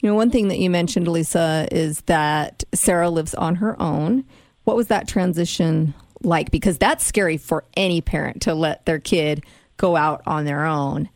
You 0.00 0.10
know, 0.10 0.14
one 0.14 0.30
thing 0.30 0.48
that 0.48 0.58
you 0.58 0.70
mentioned, 0.70 1.08
Lisa, 1.08 1.66
is 1.72 2.02
that 2.02 2.62
Sarah 2.74 3.10
lives 3.10 3.34
on 3.34 3.56
her 3.56 3.80
own. 3.80 4.24
What 4.64 4.76
was 4.76 4.88
that 4.88 5.08
transition 5.08 5.94
like? 6.22 6.50
Because 6.50 6.78
that's 6.78 7.04
scary 7.04 7.36
for 7.36 7.64
any 7.76 8.00
parent 8.00 8.42
to 8.42 8.54
let 8.54 8.86
their 8.86 8.98
kid 8.98 9.44
go 9.76 9.96
out 9.96 10.22
on 10.26 10.44
their 10.44 10.64
own. 10.64 11.08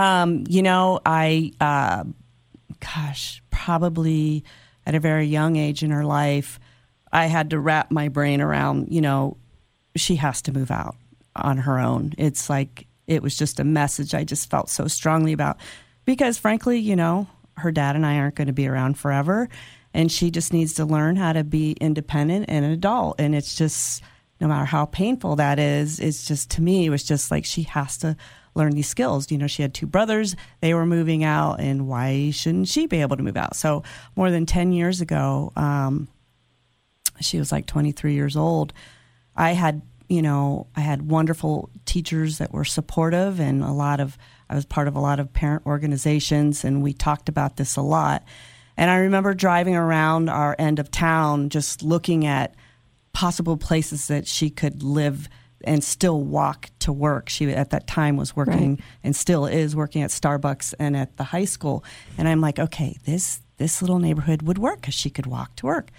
Um, 0.00 0.44
you 0.48 0.62
know, 0.62 0.98
I, 1.04 1.52
uh, 1.60 2.04
gosh, 2.80 3.42
probably 3.50 4.44
at 4.86 4.94
a 4.94 5.00
very 5.00 5.26
young 5.26 5.56
age 5.56 5.82
in 5.82 5.90
her 5.90 6.06
life, 6.06 6.58
I 7.12 7.26
had 7.26 7.50
to 7.50 7.60
wrap 7.60 7.90
my 7.90 8.08
brain 8.08 8.40
around, 8.40 8.90
you 8.90 9.02
know, 9.02 9.36
she 9.96 10.16
has 10.16 10.40
to 10.42 10.52
move 10.52 10.70
out 10.70 10.96
on 11.36 11.58
her 11.58 11.78
own. 11.78 12.14
It's 12.16 12.48
like, 12.48 12.86
it 13.06 13.22
was 13.22 13.36
just 13.36 13.60
a 13.60 13.64
message 13.64 14.14
I 14.14 14.24
just 14.24 14.48
felt 14.48 14.70
so 14.70 14.86
strongly 14.86 15.34
about 15.34 15.58
because, 16.06 16.38
frankly, 16.38 16.78
you 16.78 16.96
know, 16.96 17.26
her 17.58 17.70
dad 17.70 17.94
and 17.94 18.06
I 18.06 18.20
aren't 18.20 18.36
going 18.36 18.46
to 18.46 18.54
be 18.54 18.68
around 18.68 18.96
forever. 18.96 19.50
And 19.92 20.10
she 20.10 20.30
just 20.30 20.54
needs 20.54 20.72
to 20.74 20.86
learn 20.86 21.16
how 21.16 21.34
to 21.34 21.44
be 21.44 21.72
independent 21.72 22.46
and 22.48 22.64
an 22.64 22.70
adult. 22.70 23.20
And 23.20 23.34
it's 23.34 23.54
just, 23.54 24.02
no 24.40 24.48
matter 24.48 24.64
how 24.64 24.86
painful 24.86 25.36
that 25.36 25.58
is, 25.58 26.00
it's 26.00 26.24
just, 26.26 26.52
to 26.52 26.62
me, 26.62 26.86
it 26.86 26.90
was 26.90 27.04
just 27.04 27.30
like 27.30 27.44
she 27.44 27.64
has 27.64 27.98
to 27.98 28.16
learn 28.54 28.72
these 28.72 28.88
skills. 28.88 29.30
You 29.30 29.38
know, 29.38 29.46
she 29.46 29.62
had 29.62 29.74
two 29.74 29.86
brothers, 29.86 30.36
they 30.60 30.74
were 30.74 30.86
moving 30.86 31.24
out, 31.24 31.60
and 31.60 31.86
why 31.86 32.30
shouldn't 32.30 32.68
she 32.68 32.86
be 32.86 33.00
able 33.00 33.16
to 33.16 33.22
move 33.22 33.36
out? 33.36 33.56
So, 33.56 33.82
more 34.16 34.30
than 34.30 34.46
10 34.46 34.72
years 34.72 35.00
ago, 35.00 35.52
um, 35.56 36.08
she 37.20 37.38
was 37.38 37.52
like 37.52 37.66
23 37.66 38.14
years 38.14 38.36
old. 38.36 38.72
I 39.36 39.52
had, 39.52 39.82
you 40.08 40.22
know, 40.22 40.66
I 40.74 40.80
had 40.80 41.10
wonderful 41.10 41.70
teachers 41.84 42.38
that 42.38 42.52
were 42.52 42.64
supportive, 42.64 43.40
and 43.40 43.62
a 43.62 43.72
lot 43.72 44.00
of, 44.00 44.18
I 44.48 44.54
was 44.54 44.64
part 44.64 44.88
of 44.88 44.96
a 44.96 45.00
lot 45.00 45.20
of 45.20 45.32
parent 45.32 45.64
organizations, 45.66 46.64
and 46.64 46.82
we 46.82 46.92
talked 46.92 47.28
about 47.28 47.56
this 47.56 47.76
a 47.76 47.82
lot. 47.82 48.24
And 48.76 48.90
I 48.90 48.96
remember 48.98 49.34
driving 49.34 49.76
around 49.76 50.30
our 50.30 50.56
end 50.58 50.78
of 50.78 50.90
town 50.90 51.50
just 51.50 51.82
looking 51.82 52.26
at 52.26 52.54
possible 53.12 53.56
places 53.56 54.06
that 54.08 54.26
she 54.26 54.50
could 54.50 54.82
live 54.82 55.28
and 55.64 55.84
still 55.84 56.20
walk 56.22 56.70
to 56.80 56.92
work. 56.92 57.28
She 57.28 57.50
at 57.50 57.70
that 57.70 57.86
time 57.86 58.16
was 58.16 58.34
working 58.34 58.76
right. 58.76 58.84
and 59.04 59.14
still 59.14 59.46
is 59.46 59.76
working 59.76 60.02
at 60.02 60.10
Starbucks 60.10 60.74
and 60.78 60.96
at 60.96 61.16
the 61.16 61.24
high 61.24 61.44
school. 61.44 61.84
And 62.18 62.28
I'm 62.28 62.40
like, 62.40 62.58
okay, 62.58 62.96
this 63.04 63.40
this 63.58 63.82
little 63.82 63.98
neighborhood 63.98 64.42
would 64.42 64.58
work 64.58 64.80
because 64.80 64.94
she 64.94 65.10
could 65.10 65.26
walk 65.26 65.54
to 65.56 65.66
work. 65.66 65.90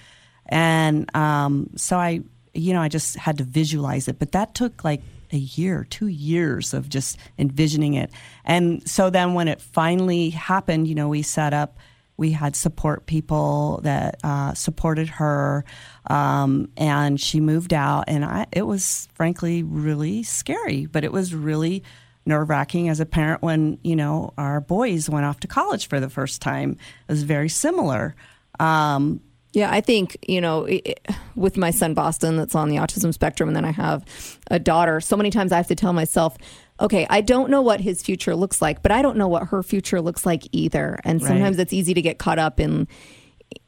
And 0.47 1.15
um, 1.15 1.69
so 1.75 1.97
I, 1.97 2.21
you 2.53 2.73
know, 2.73 2.81
I 2.81 2.87
just 2.87 3.15
had 3.17 3.37
to 3.37 3.43
visualize 3.43 4.07
it. 4.07 4.17
But 4.17 4.31
that 4.31 4.55
took 4.55 4.83
like 4.83 5.01
a 5.31 5.37
year, 5.37 5.85
two 5.89 6.07
years 6.07 6.73
of 6.73 6.89
just 6.89 7.17
envisioning 7.37 7.93
it. 7.93 8.11
And 8.43 8.87
so 8.89 9.09
then 9.09 9.35
when 9.35 9.47
it 9.47 9.61
finally 9.61 10.31
happened, 10.31 10.87
you 10.87 10.95
know, 10.95 11.07
we 11.07 11.21
set 11.21 11.53
up 11.53 11.77
we 12.21 12.31
had 12.31 12.55
support 12.55 13.07
people 13.07 13.79
that 13.81 14.19
uh, 14.23 14.53
supported 14.53 15.09
her, 15.09 15.65
um, 16.05 16.69
and 16.77 17.19
she 17.19 17.39
moved 17.39 17.73
out. 17.73 18.03
And 18.07 18.23
I, 18.23 18.45
it 18.51 18.61
was 18.61 19.09
frankly 19.15 19.63
really 19.63 20.21
scary, 20.21 20.85
but 20.85 21.03
it 21.03 21.11
was 21.11 21.33
really 21.33 21.83
nerve 22.23 22.47
wracking 22.47 22.89
as 22.89 22.99
a 22.99 23.05
parent 23.07 23.41
when 23.41 23.79
you 23.81 23.95
know 23.95 24.33
our 24.37 24.61
boys 24.61 25.09
went 25.09 25.25
off 25.25 25.39
to 25.39 25.47
college 25.47 25.87
for 25.87 25.99
the 25.99 26.11
first 26.11 26.43
time. 26.43 26.77
It 27.07 27.11
was 27.11 27.23
very 27.23 27.49
similar. 27.49 28.15
Um, 28.59 29.21
yeah, 29.53 29.71
I 29.71 29.81
think, 29.81 30.17
you 30.27 30.39
know, 30.39 30.65
it, 30.65 31.05
with 31.35 31.57
my 31.57 31.71
son 31.71 31.93
Boston 31.93 32.37
that's 32.37 32.55
on 32.55 32.69
the 32.69 32.77
autism 32.77 33.13
spectrum, 33.13 33.49
and 33.49 33.55
then 33.55 33.65
I 33.65 33.71
have 33.71 34.05
a 34.49 34.59
daughter, 34.59 35.01
so 35.01 35.17
many 35.17 35.29
times 35.29 35.51
I 35.51 35.57
have 35.57 35.67
to 35.67 35.75
tell 35.75 35.91
myself, 35.91 36.37
okay, 36.81 37.07
I 37.09 37.21
don't 37.21 37.49
know 37.49 37.61
what 37.61 37.79
his 37.79 38.01
future 38.01 38.35
looks 38.35 38.61
like, 38.61 38.81
but 38.81 38.91
I 38.91 39.01
don't 39.01 39.15
know 39.17 39.27
what 39.27 39.47
her 39.49 39.63
future 39.63 40.01
looks 40.01 40.25
like 40.25 40.43
either. 40.51 40.99
And 41.03 41.21
sometimes 41.21 41.57
Right. 41.57 41.61
it's 41.63 41.73
easy 41.73 41.93
to 41.93 42.01
get 42.01 42.17
caught 42.17 42.39
up 42.39 42.59
in 42.59 42.87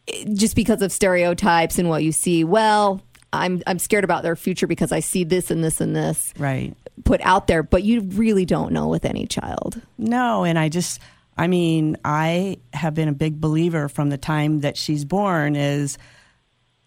eh, 0.08 0.26
just 0.34 0.56
because 0.56 0.82
of 0.82 0.92
stereotypes 0.92 1.78
and 1.80 1.88
what 1.90 2.04
you 2.04 2.12
see. 2.12 2.44
Well, 2.44 3.02
I'm 3.32 3.62
I'm 3.68 3.80
scared 3.80 4.04
about 4.04 4.24
their 4.24 4.36
future 4.36 4.68
because 4.68 4.92
I 4.92 5.00
see 5.00 5.24
this 5.24 5.50
and 5.52 5.64
this 5.64 5.80
and 5.82 5.96
this 5.96 6.34
Right. 6.38 6.76
put 7.06 7.22
out 7.22 7.48
there, 7.48 7.64
but 7.64 7.84
you 7.84 8.02
really 8.02 8.46
don't 8.46 8.72
know 8.74 8.88
with 8.88 9.06
any 9.06 9.26
child. 9.26 9.82
No, 9.98 10.44
and 10.44 10.60
I 10.60 10.70
just, 10.70 11.00
I 11.38 11.48
mean, 11.48 11.98
I 12.06 12.58
have 12.74 12.94
been 12.94 13.08
a 13.08 13.14
big 13.14 13.40
believer 13.42 13.90
from 13.90 14.10
the 14.10 14.18
time 14.18 14.60
that 14.62 14.78
she's 14.78 15.04
born 15.06 15.56
is, 15.56 15.98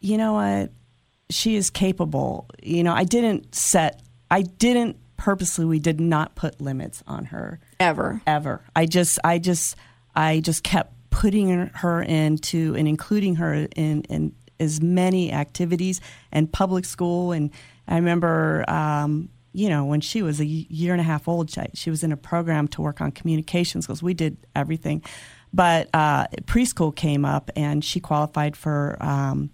you 0.01 0.17
know 0.19 0.35
what, 0.35 0.71
she 1.31 1.57
is 1.57 1.71
capable. 1.71 2.47
You 2.63 2.85
know, 2.85 2.93
I 2.95 3.03
didn't 3.03 3.53
set, 3.55 4.03
I 4.31 4.43
didn't 4.43 4.97
purposely, 5.17 5.65
we 5.65 5.79
did 5.79 6.01
not 6.01 6.35
put 6.35 6.61
limits 6.61 7.03
on 7.07 7.27
her 7.27 7.59
Ever. 7.81 8.21
ever. 8.27 8.63
I 8.75 8.87
just, 8.87 9.19
I 9.25 9.39
just, 9.39 9.77
I 10.15 10.41
just 10.41 10.63
kept 10.63 10.93
putting 11.11 11.49
her 11.69 12.03
into 12.03 12.75
and 12.77 12.87
including 12.87 13.37
her 13.37 13.67
in, 13.77 14.03
in 14.03 14.35
as 14.61 14.81
many 14.81 15.33
activities 15.33 16.01
and 16.33 16.51
public 16.53 16.85
school. 16.85 17.33
And 17.33 17.51
I 17.89 17.97
remember, 17.97 18.65
um, 18.69 19.29
you 19.53 19.69
know, 19.69 19.85
when 19.85 20.01
she 20.01 20.23
was 20.23 20.41
a 20.41 20.45
year 20.45 20.93
and 20.93 21.01
a 21.01 21.05
half 21.05 21.29
old, 21.29 21.51
she, 21.51 21.63
she 21.75 21.91
was 21.91 22.03
in 22.05 22.13
a 22.13 22.17
program 22.17 22.69
to 22.69 22.83
work 22.83 23.01
on 23.01 23.13
communications 23.13 23.87
because 23.87 24.03
we 24.03 24.13
did 24.13 24.37
everything. 24.55 25.03
But 25.53 25.89
uh, 25.95 26.27
preschool 26.43 26.95
came 26.95 27.25
up 27.25 27.51
and 27.57 27.83
she 27.83 28.01
qualified 28.01 28.57
for, 28.57 28.99
um, 29.01 29.51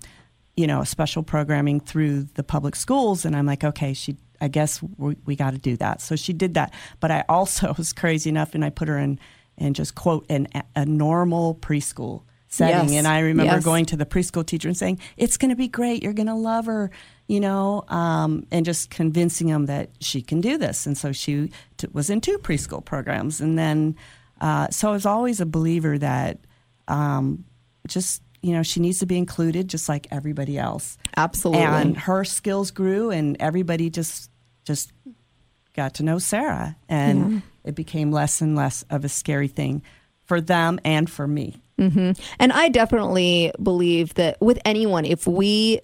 you 0.57 0.67
know, 0.67 0.83
special 0.83 1.23
programming 1.23 1.79
through 1.79 2.25
the 2.35 2.43
public 2.43 2.75
schools. 2.75 3.25
And 3.25 3.37
I'm 3.37 3.47
like, 3.47 3.63
okay, 3.63 3.93
she, 3.95 4.17
I 4.43 4.49
guess 4.49 4.83
we, 4.99 5.17
we 5.25 5.37
got 5.37 5.53
to 5.53 5.59
do 5.59 5.77
that. 5.79 6.01
So 6.03 6.17
she 6.17 6.33
did 6.33 6.55
that. 6.55 6.75
But 7.01 7.11
I 7.11 7.25
also 7.29 7.73
was 7.79 7.93
crazy 7.93 8.29
enough 8.29 8.55
and 8.55 8.65
I 8.65 8.71
put 8.71 8.89
her 8.89 8.99
in, 8.99 9.19
and 9.57 9.75
just 9.75 9.95
quote, 9.95 10.27
an, 10.29 10.49
a 10.75 10.85
normal 10.85 11.55
preschool 11.55 12.23
setting. 12.49 12.89
Yes. 12.91 12.99
And 12.99 13.07
I 13.07 13.21
remember 13.21 13.55
Yes. 13.55 13.65
going 13.65 13.87
to 13.87 13.97
the 13.97 14.05
preschool 14.07 14.45
teacher 14.45 14.69
and 14.69 14.77
saying, 14.77 14.99
it's 15.17 15.37
going 15.39 15.51
to 15.51 15.57
be 15.57 15.69
great. 15.69 16.03
You're 16.03 16.13
going 16.13 16.27
to 16.27 16.35
love 16.35 16.67
her, 16.67 16.91
you 17.29 17.41
know, 17.41 17.85
um, 17.89 18.47
and 18.51 18.67
just 18.67 18.91
convincing 18.91 19.47
them 19.47 19.67
that 19.67 19.91
she 20.01 20.21
can 20.21 20.41
do 20.41 20.59
this. 20.59 20.87
And 20.87 20.97
so 20.99 21.13
she 21.13 21.51
t- 21.79 21.87
was 21.93 22.11
in 22.11 22.21
two 22.21 22.39
preschool 22.39 22.85
programs. 22.85 23.41
And 23.41 23.59
then, 23.59 23.95
uh, 24.41 24.69
so 24.71 24.89
I 24.89 24.93
was 24.93 25.07
always 25.07 25.41
a 25.41 25.47
believer 25.47 25.97
that 25.99 26.41
um, 26.89 27.45
just, 27.87 28.23
you 28.43 28.53
know, 28.53 28.63
she 28.63 28.81
needs 28.81 28.99
to 28.99 29.07
be 29.07 29.17
included 29.17 29.69
just 29.69 29.89
like 29.89 30.07
everybody 30.11 30.59
else. 30.59 30.99
Absolutely. 31.17 31.63
And 31.63 31.97
her 31.97 32.25
skills 32.25 32.71
grew 32.73 33.11
and 33.11 33.37
everybody 33.39 33.89
just, 33.89 34.31
just 34.65 34.93
got 35.75 35.95
to 35.95 36.03
know 36.03 36.19
Sarah. 36.19 36.77
And 36.89 37.43
it 37.65 37.75
became 37.75 38.11
less 38.11 38.41
and 38.41 38.57
less 38.57 38.85
of 38.91 39.05
a 39.05 39.09
scary 39.09 39.49
thing 39.49 39.83
for 40.25 40.41
them 40.41 40.81
and 40.85 41.09
for 41.09 41.27
me. 41.27 41.63
Mm-hmm. 41.79 42.13
And 42.39 42.53
I 42.53 42.69
definitely 42.69 43.53
believe 43.63 44.15
that 44.15 44.41
with 44.41 44.59
anyone, 44.65 45.05
if 45.05 45.27
we 45.27 45.81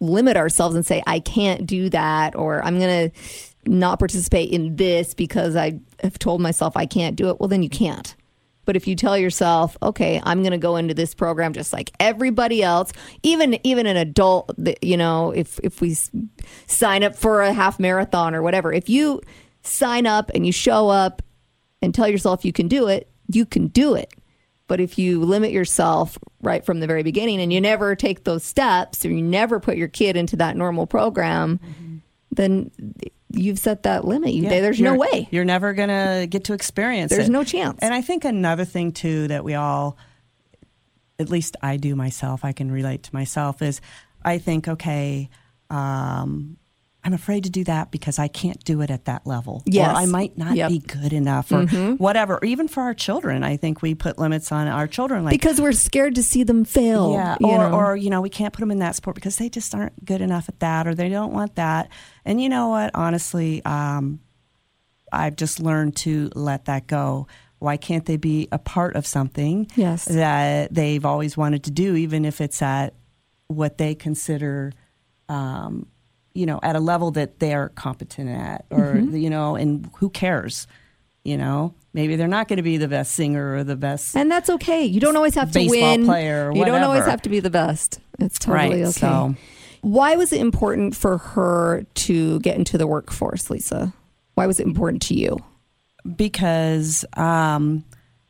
limit 0.00 0.36
ourselves 0.36 0.74
and 0.74 0.84
say, 0.84 1.02
I 1.06 1.20
can't 1.20 1.66
do 1.66 1.90
that, 1.90 2.34
or 2.34 2.64
I'm 2.64 2.78
going 2.78 3.10
to 3.10 3.20
not 3.66 3.98
participate 3.98 4.50
in 4.50 4.76
this 4.76 5.14
because 5.14 5.54
I 5.56 5.78
have 6.02 6.18
told 6.18 6.40
myself 6.40 6.76
I 6.76 6.86
can't 6.86 7.16
do 7.16 7.28
it, 7.28 7.38
well, 7.38 7.48
then 7.48 7.62
you 7.62 7.68
can't. 7.68 8.14
But 8.70 8.76
if 8.76 8.86
you 8.86 8.94
tell 8.94 9.18
yourself, 9.18 9.76
okay, 9.82 10.22
I'm 10.22 10.42
going 10.42 10.52
to 10.52 10.56
go 10.56 10.76
into 10.76 10.94
this 10.94 11.12
program 11.12 11.54
just 11.54 11.72
like 11.72 11.90
everybody 11.98 12.62
else, 12.62 12.92
even 13.24 13.58
even 13.66 13.86
an 13.86 13.96
adult, 13.96 14.54
you 14.80 14.96
know, 14.96 15.32
if 15.32 15.58
if 15.64 15.80
we 15.80 15.96
sign 16.68 17.02
up 17.02 17.16
for 17.16 17.42
a 17.42 17.52
half 17.52 17.80
marathon 17.80 18.32
or 18.32 18.42
whatever, 18.42 18.72
if 18.72 18.88
you 18.88 19.22
sign 19.64 20.06
up 20.06 20.30
and 20.36 20.46
you 20.46 20.52
show 20.52 20.88
up 20.88 21.20
and 21.82 21.92
tell 21.92 22.06
yourself 22.06 22.44
you 22.44 22.52
can 22.52 22.68
do 22.68 22.86
it, 22.86 23.10
you 23.26 23.44
can 23.44 23.66
do 23.66 23.96
it. 23.96 24.14
But 24.68 24.78
if 24.78 25.00
you 25.00 25.24
limit 25.24 25.50
yourself 25.50 26.16
right 26.40 26.64
from 26.64 26.78
the 26.78 26.86
very 26.86 27.02
beginning 27.02 27.40
and 27.40 27.52
you 27.52 27.60
never 27.60 27.96
take 27.96 28.22
those 28.22 28.44
steps 28.44 29.04
or 29.04 29.10
you 29.10 29.20
never 29.20 29.58
put 29.58 29.78
your 29.78 29.88
kid 29.88 30.16
into 30.16 30.36
that 30.36 30.56
normal 30.56 30.86
program, 30.86 31.58
mm-hmm. 31.58 31.96
then 32.30 32.70
you've 33.32 33.58
set 33.58 33.84
that 33.84 34.04
limit. 34.04 34.32
You, 34.32 34.44
Yeah, 34.44 34.60
there's 34.60 34.80
no 34.80 34.94
way. 34.94 35.28
You're 35.30 35.44
never 35.44 35.72
going 35.72 35.88
to 35.88 36.26
get 36.26 36.44
to 36.44 36.52
experience 36.52 37.12
it. 37.12 37.16
There's 37.16 37.28
it. 37.28 37.32
no 37.32 37.44
chance. 37.44 37.78
And 37.80 37.94
I 37.94 38.02
think 38.02 38.24
another 38.24 38.64
thing, 38.64 38.92
too, 38.92 39.28
that 39.28 39.44
we 39.44 39.54
all, 39.54 39.96
at 41.18 41.30
least 41.30 41.56
I 41.62 41.76
do 41.76 41.94
myself, 41.94 42.44
I 42.44 42.52
can 42.52 42.70
relate 42.70 43.04
to 43.04 43.14
myself, 43.14 43.62
is 43.62 43.80
I 44.24 44.38
think, 44.38 44.68
okay, 44.68 45.30
um, 45.68 46.56
I'm 47.02 47.14
afraid 47.14 47.44
to 47.44 47.50
do 47.50 47.64
that 47.64 47.90
because 47.90 48.18
I 48.18 48.28
can't 48.28 48.62
do 48.64 48.82
it 48.82 48.90
at 48.90 49.06
that 49.06 49.26
level. 49.26 49.62
Yes. 49.64 49.88
Or 49.88 50.00
I 50.00 50.04
might 50.06 50.36
not 50.36 50.54
Yep. 50.54 50.70
Mm-hmm. 50.70 50.78
be 50.78 51.00
good 51.00 51.12
enough 51.14 51.50
or 51.50 51.64
whatever. 51.96 52.36
Or 52.36 52.44
even 52.44 52.68
for 52.68 52.82
our 52.82 52.92
children, 52.92 53.42
I 53.42 53.56
think 53.56 53.80
we 53.80 53.94
put 53.94 54.18
limits 54.18 54.52
on 54.52 54.68
our 54.68 54.86
children. 54.86 55.24
Like, 55.24 55.32
because 55.32 55.60
we're 55.62 55.72
scared 55.72 56.14
to 56.16 56.22
see 56.22 56.42
them 56.42 56.64
fail. 56.66 57.12
yeah, 57.14 57.36
you 57.40 57.46
or, 57.48 57.58
know. 57.70 57.72
or 57.74 57.96
you 57.96 58.10
know, 58.10 58.20
we 58.20 58.28
can't 58.28 58.52
put 58.52 58.60
them 58.60 58.70
in 58.70 58.80
that 58.80 58.96
sport 58.96 59.14
because 59.14 59.36
they 59.36 59.48
just 59.48 59.74
aren't 59.74 60.04
good 60.04 60.20
enough 60.20 60.48
at 60.50 60.60
that, 60.60 60.86
or 60.86 60.94
they 60.94 61.08
don't 61.08 61.32
want 61.32 61.54
that. 61.54 61.88
And 62.26 62.38
you 62.40 62.50
know 62.50 62.68
what? 62.68 62.90
Honestly, 62.94 63.64
um, 63.64 64.20
I've 65.10 65.36
just 65.36 65.58
learned 65.58 65.96
to 65.96 66.30
let 66.34 66.66
that 66.66 66.86
go. 66.86 67.26
Why 67.60 67.76
can't 67.78 68.04
they 68.06 68.16
be 68.18 68.46
a 68.52 68.58
part 68.58 68.94
of 68.94 69.06
something 69.06 69.68
Yes. 69.74 70.04
that 70.04 70.72
they've 70.74 71.04
always 71.04 71.36
wanted 71.36 71.64
to 71.64 71.70
do, 71.70 71.96
even 71.96 72.24
if 72.24 72.40
it's 72.42 72.60
at 72.62 72.94
what 73.48 73.78
they 73.78 73.94
consider, 73.94 74.72
um, 75.28 75.86
you 76.34 76.46
know, 76.46 76.60
at 76.62 76.76
a 76.76 76.80
level 76.80 77.10
that 77.12 77.38
they're 77.40 77.70
competent 77.70 78.28
at, 78.30 78.64
or 78.70 78.94
Mm-hmm. 78.94 79.16
you 79.16 79.30
know, 79.30 79.56
and 79.56 79.90
who 79.96 80.10
cares? 80.10 80.66
You 81.24 81.36
know, 81.36 81.74
maybe 81.92 82.16
they're 82.16 82.28
not 82.28 82.48
going 82.48 82.56
to 82.56 82.62
be 82.62 82.76
the 82.78 82.88
best 82.88 83.12
singer 83.12 83.56
or 83.56 83.64
the 83.64 83.76
best 83.76 84.16
and 84.16 84.30
that's 84.30 84.48
okay. 84.48 84.84
You 84.84 85.00
don't 85.00 85.16
always 85.16 85.34
have 85.34 85.52
to 85.52 85.66
win. 85.68 86.06
player 86.06 86.50
you 86.54 86.64
don't 86.64 86.82
always 86.82 87.04
have 87.04 87.20
to 87.22 87.28
be 87.28 87.40
the 87.40 87.50
best. 87.50 88.00
It's 88.18 88.38
totally 88.38 88.80
Right, 88.80 88.88
okay. 88.88 88.90
so- 88.92 89.34
Why 89.82 90.16
was 90.16 90.32
it 90.32 90.40
important 90.40 90.96
for 90.96 91.18
her 91.18 91.84
to 92.06 92.40
get 92.40 92.56
into 92.56 92.78
the 92.78 92.86
workforce, 92.86 93.50
Lisa? 93.50 93.92
Why 94.34 94.46
was 94.46 94.60
it 94.60 94.66
important 94.66 95.02
to 95.02 95.14
you? 95.14 95.38
because 96.16 97.04
um, 97.18 97.84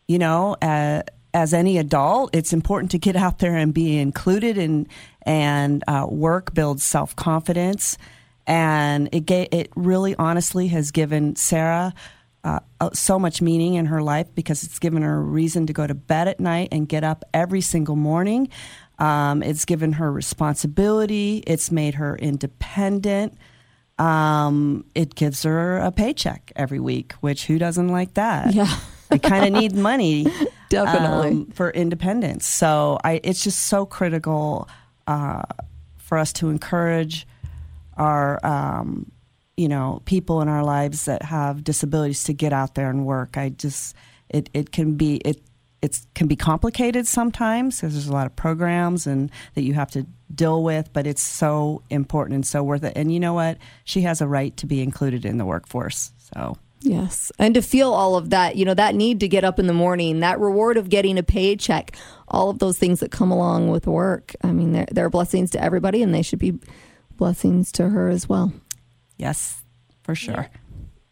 you 0.09 0.19
know 0.19 0.57
uh, 0.61 1.03
as 1.33 1.55
any 1.55 1.79
adult 1.79 2.35
it's 2.35 2.53
important 2.53 2.91
to 2.91 2.99
get 2.99 3.17
out 3.17 3.39
there 3.39 3.57
and 3.57 3.73
be 3.73 3.99
included 3.99 4.59
and 4.59 4.89
and 5.23 5.85
uh, 5.87 6.07
work 6.09 6.55
builds 6.55 6.83
self-confidence. 6.83 7.99
And 8.47 9.09
it 9.13 9.27
ga- 9.27 9.49
it 9.53 9.71
really 9.77 10.17
honestly 10.17 10.69
has 10.69 10.91
given 10.91 11.37
sarah 11.37 11.95
uh, 12.43 12.61
uh, 12.81 12.91
so 12.93 13.19
much 13.19 13.43
meaning 13.43 13.75
in 13.75 13.87
her 13.87 14.03
life 14.03 14.27
because 14.35 14.65
it's 14.65 14.79
given 14.79 15.03
her 15.03 15.17
a 15.17 15.23
reason 15.23 15.67
to 15.67 15.73
go 15.73 15.87
to 15.87 15.95
bed 15.95 16.27
at 16.27 16.41
night 16.41 16.69
and 16.73 16.89
get 16.89 17.05
up 17.05 17.25
every 17.35 17.61
single 17.61 17.97
morning. 17.97 18.49
Um, 18.99 19.43
it's 19.43 19.65
given 19.65 19.93
her 19.95 20.11
responsibility. 20.11 21.43
It's 21.47 21.71
made 21.71 21.95
her 21.97 22.17
independent. 22.17 23.37
Um, 23.99 24.87
it 24.95 25.15
gives 25.15 25.43
her 25.43 25.77
a 25.79 25.93
paycheck 25.93 26.53
every 26.57 26.81
week, 26.81 27.13
which 27.21 27.47
who 27.47 27.59
doesn't 27.59 27.89
like 27.89 28.15
that? 28.15 28.55
Yeah. 28.55 28.75
we 29.11 29.19
kind 29.19 29.45
of 29.45 29.61
need 29.61 29.75
money, 29.75 30.27
Definitely. 30.71 31.31
um, 31.31 31.47
for 31.53 31.71
independence. 31.71 32.47
So 32.47 32.99
I, 33.05 33.21
it's 33.23 33.45
just 33.45 33.67
so 33.67 33.85
critical 33.85 34.69
uh, 35.07 35.43
for 35.99 36.17
us 36.17 36.33
to 36.35 36.49
encourage 36.49 37.27
our, 37.99 38.45
um, 38.47 39.13
you 39.57 39.69
know, 39.69 40.01
people 40.07 40.41
in 40.41 40.49
our 40.49 40.65
lives 40.65 41.05
that 41.05 41.23
have 41.25 41.63
disabilities 41.63 42.25
to 42.25 42.33
get 42.33 42.55
out 42.55 42.75
there 42.75 42.89
and 42.89 43.05
work. 43.05 43.37
I 43.37 43.51
just, 43.51 43.95
it, 44.31 44.49
it 44.55 44.73
can 44.73 44.95
be 44.95 45.17
it. 45.17 45.43
It 45.83 45.99
can 46.15 46.27
be 46.27 46.37
complicated 46.37 47.07
sometimes 47.07 47.81
because 47.81 47.95
there's 47.95 48.07
a 48.07 48.13
lot 48.13 48.27
of 48.27 48.37
programs 48.37 49.07
and 49.07 49.31
that 49.55 49.63
you 49.63 49.73
have 49.73 49.91
to 49.93 50.07
deal 50.35 50.63
with, 50.63 50.93
but 50.93 51.07
it's 51.07 51.23
so 51.23 51.83
important 51.89 52.35
and 52.35 52.47
so 52.47 52.63
worth 52.63 52.85
it. 52.85 52.93
And 52.97 53.11
you 53.11 53.19
know 53.19 53.33
what? 53.33 53.57
She 53.85 54.03
has 54.03 54.21
a 54.21 54.29
right 54.29 54.55
to 54.59 54.67
be 54.67 54.83
included 54.83 55.25
in 55.25 55.39
the 55.39 55.47
workforce. 55.47 56.13
So 56.35 56.59
Yes. 56.83 57.31
And 57.39 57.55
to 57.55 57.63
feel 57.63 57.93
all 57.93 58.17
of 58.17 58.31
that, 58.31 58.57
you 58.57 58.65
know, 58.65 58.73
that 58.75 58.95
need 58.95 59.21
to 59.21 59.29
get 59.29 59.45
up 59.45 59.59
in 59.59 59.67
the 59.67 59.75
morning, 59.75 60.21
that 60.21 60.41
reward 60.41 60.77
of 60.79 60.89
getting 60.89 61.19
a 61.19 61.23
paycheck, 61.23 61.95
all 62.29 62.49
of 62.49 62.59
those 62.59 62.79
things 62.79 63.01
that 63.01 63.11
come 63.11 63.31
along 63.31 63.69
with 63.69 63.87
work. 63.87 64.35
I 64.43 64.53
mean, 64.53 64.73
they're, 64.73 64.89
they're 64.91 65.11
blessings 65.11 65.51
to 65.51 65.63
everybody 65.63 66.03
and 66.03 66.15
they 66.15 66.23
should 66.23 66.39
be 66.39 66.59
blessings 67.17 67.71
to 67.73 67.91
her 67.91 68.09
as 68.09 68.29
well. 68.29 68.53
yes, 69.19 69.63
for 70.03 70.15
sure. 70.15 70.49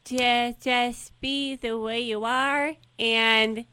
just 0.04 0.60
just 0.62 1.20
be 1.20 1.54
the 1.56 1.78
way 1.78 2.00
you 2.00 2.24
are 2.24 2.74
and 2.98 3.66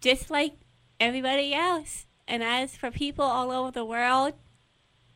just 0.00 0.28
like 0.28 0.54
everybody 0.98 1.54
else 1.54 2.06
and 2.26 2.42
as 2.42 2.76
for 2.76 2.90
people 2.90 3.24
all 3.24 3.52
over 3.52 3.70
the 3.70 3.84
world 3.84 4.32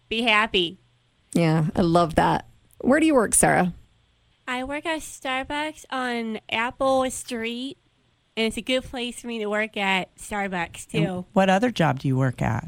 be 0.09 0.22
happy 0.22 0.79
Yeah. 1.35 1.66
I 1.74 1.81
love 1.81 2.14
that. 2.14 2.46
Where 2.81 3.00
do 3.00 3.07
you 3.07 3.14
work, 3.14 3.35
Sarah? 3.35 3.74
I 4.50 4.64
work 4.64 4.84
at 4.86 5.00
starbucks 5.00 5.84
on 5.90 6.40
apple 6.50 7.08
street 7.10 7.78
and 8.36 8.46
it's 8.46 8.56
a 8.56 8.62
good 8.62 8.82
place 8.84 9.20
for 9.20 9.26
me 9.26 9.38
to 9.38 9.46
work 9.46 9.76
at 9.76 10.14
starbucks 10.16 10.86
too 10.90 11.24
What 11.32 11.48
other 11.50 11.70
job 11.70 11.98
do 12.00 12.08
you 12.08 12.16
work 12.16 12.40
at? 12.42 12.66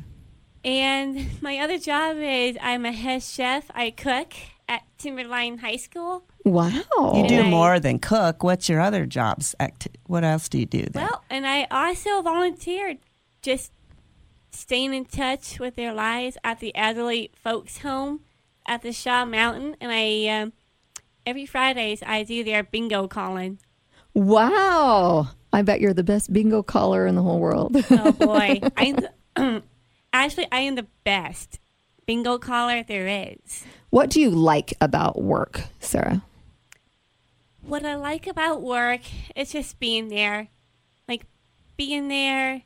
and 0.64 1.42
my 1.42 1.58
other 1.58 1.78
job 1.78 2.16
is 2.18 2.56
i'm 2.60 2.84
a 2.84 2.92
head 2.92 3.22
chef 3.22 3.64
i 3.74 3.90
cook 3.90 4.32
at 4.68 4.82
timberline 4.98 5.58
high 5.58 5.76
school 5.76 6.24
Wow. 6.44 6.72
You 7.14 7.28
do 7.28 7.34
And 7.36 7.46
I- 7.46 7.50
more 7.50 7.78
than 7.78 8.00
cook. 8.00 8.42
What's 8.42 8.68
your 8.68 8.80
other 8.80 9.06
jobs? 9.06 9.54
Acti- 9.60 9.92
what 10.08 10.24
else 10.24 10.48
do 10.48 10.58
you 10.58 10.66
do 10.66 10.82
there? 10.86 11.04
Well, 11.04 11.22
and 11.30 11.46
I 11.46 11.68
also 11.70 12.20
volunteered 12.20 12.98
just 13.42 13.70
staying 14.50 14.92
in 14.92 15.04
touch 15.04 15.60
with 15.60 15.76
their 15.76 15.94
lives 15.94 16.36
at 16.42 16.58
the 16.58 16.74
elderly 16.74 17.30
folks 17.36 17.78
home 17.78 18.22
at 18.66 18.82
the 18.82 18.92
Shaw 18.92 19.24
Mountain. 19.24 19.76
And 19.80 19.92
I, 19.92 20.26
um, 20.36 20.52
every 21.26 21.46
Fridays, 21.46 22.02
I 22.04 22.22
do 22.22 22.44
their 22.44 22.62
bingo 22.62 23.08
calling. 23.08 23.58
Wow. 24.14 25.28
I 25.52 25.62
bet 25.62 25.80
you're 25.80 25.94
the 25.94 26.02
best 26.02 26.32
bingo 26.32 26.62
caller 26.62 27.06
in 27.06 27.14
the 27.14 27.22
whole 27.22 27.38
world. 27.38 27.76
Oh 27.90 28.12
boy. 28.12 28.60
I'm, 28.76 29.62
actually, 30.12 30.48
I 30.50 30.60
am 30.60 30.74
the 30.74 30.86
best 31.04 31.58
bingo 32.06 32.38
caller 32.38 32.82
there 32.82 33.06
is. 33.06 33.64
what 33.90 34.10
do 34.10 34.20
you 34.20 34.30
like 34.30 34.74
about 34.80 35.22
work, 35.22 35.62
Sarah? 35.80 36.22
What 37.62 37.84
I 37.84 37.94
like 37.94 38.26
about 38.26 38.62
work 38.62 39.02
is 39.36 39.52
just 39.52 39.78
being 39.78 40.08
there. 40.08 40.48
Like 41.06 41.26
being 41.76 42.08
there 42.08 42.62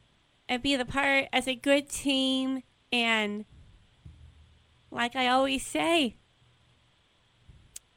and 0.48 0.62
being 0.62 0.80
a 0.80 0.84
part 0.84 1.26
as 1.32 1.46
a 1.46 1.54
good 1.54 1.88
team 1.88 2.62
and 2.92 3.44
like 4.90 5.16
I 5.16 5.28
always 5.28 5.66
say, 5.66 6.16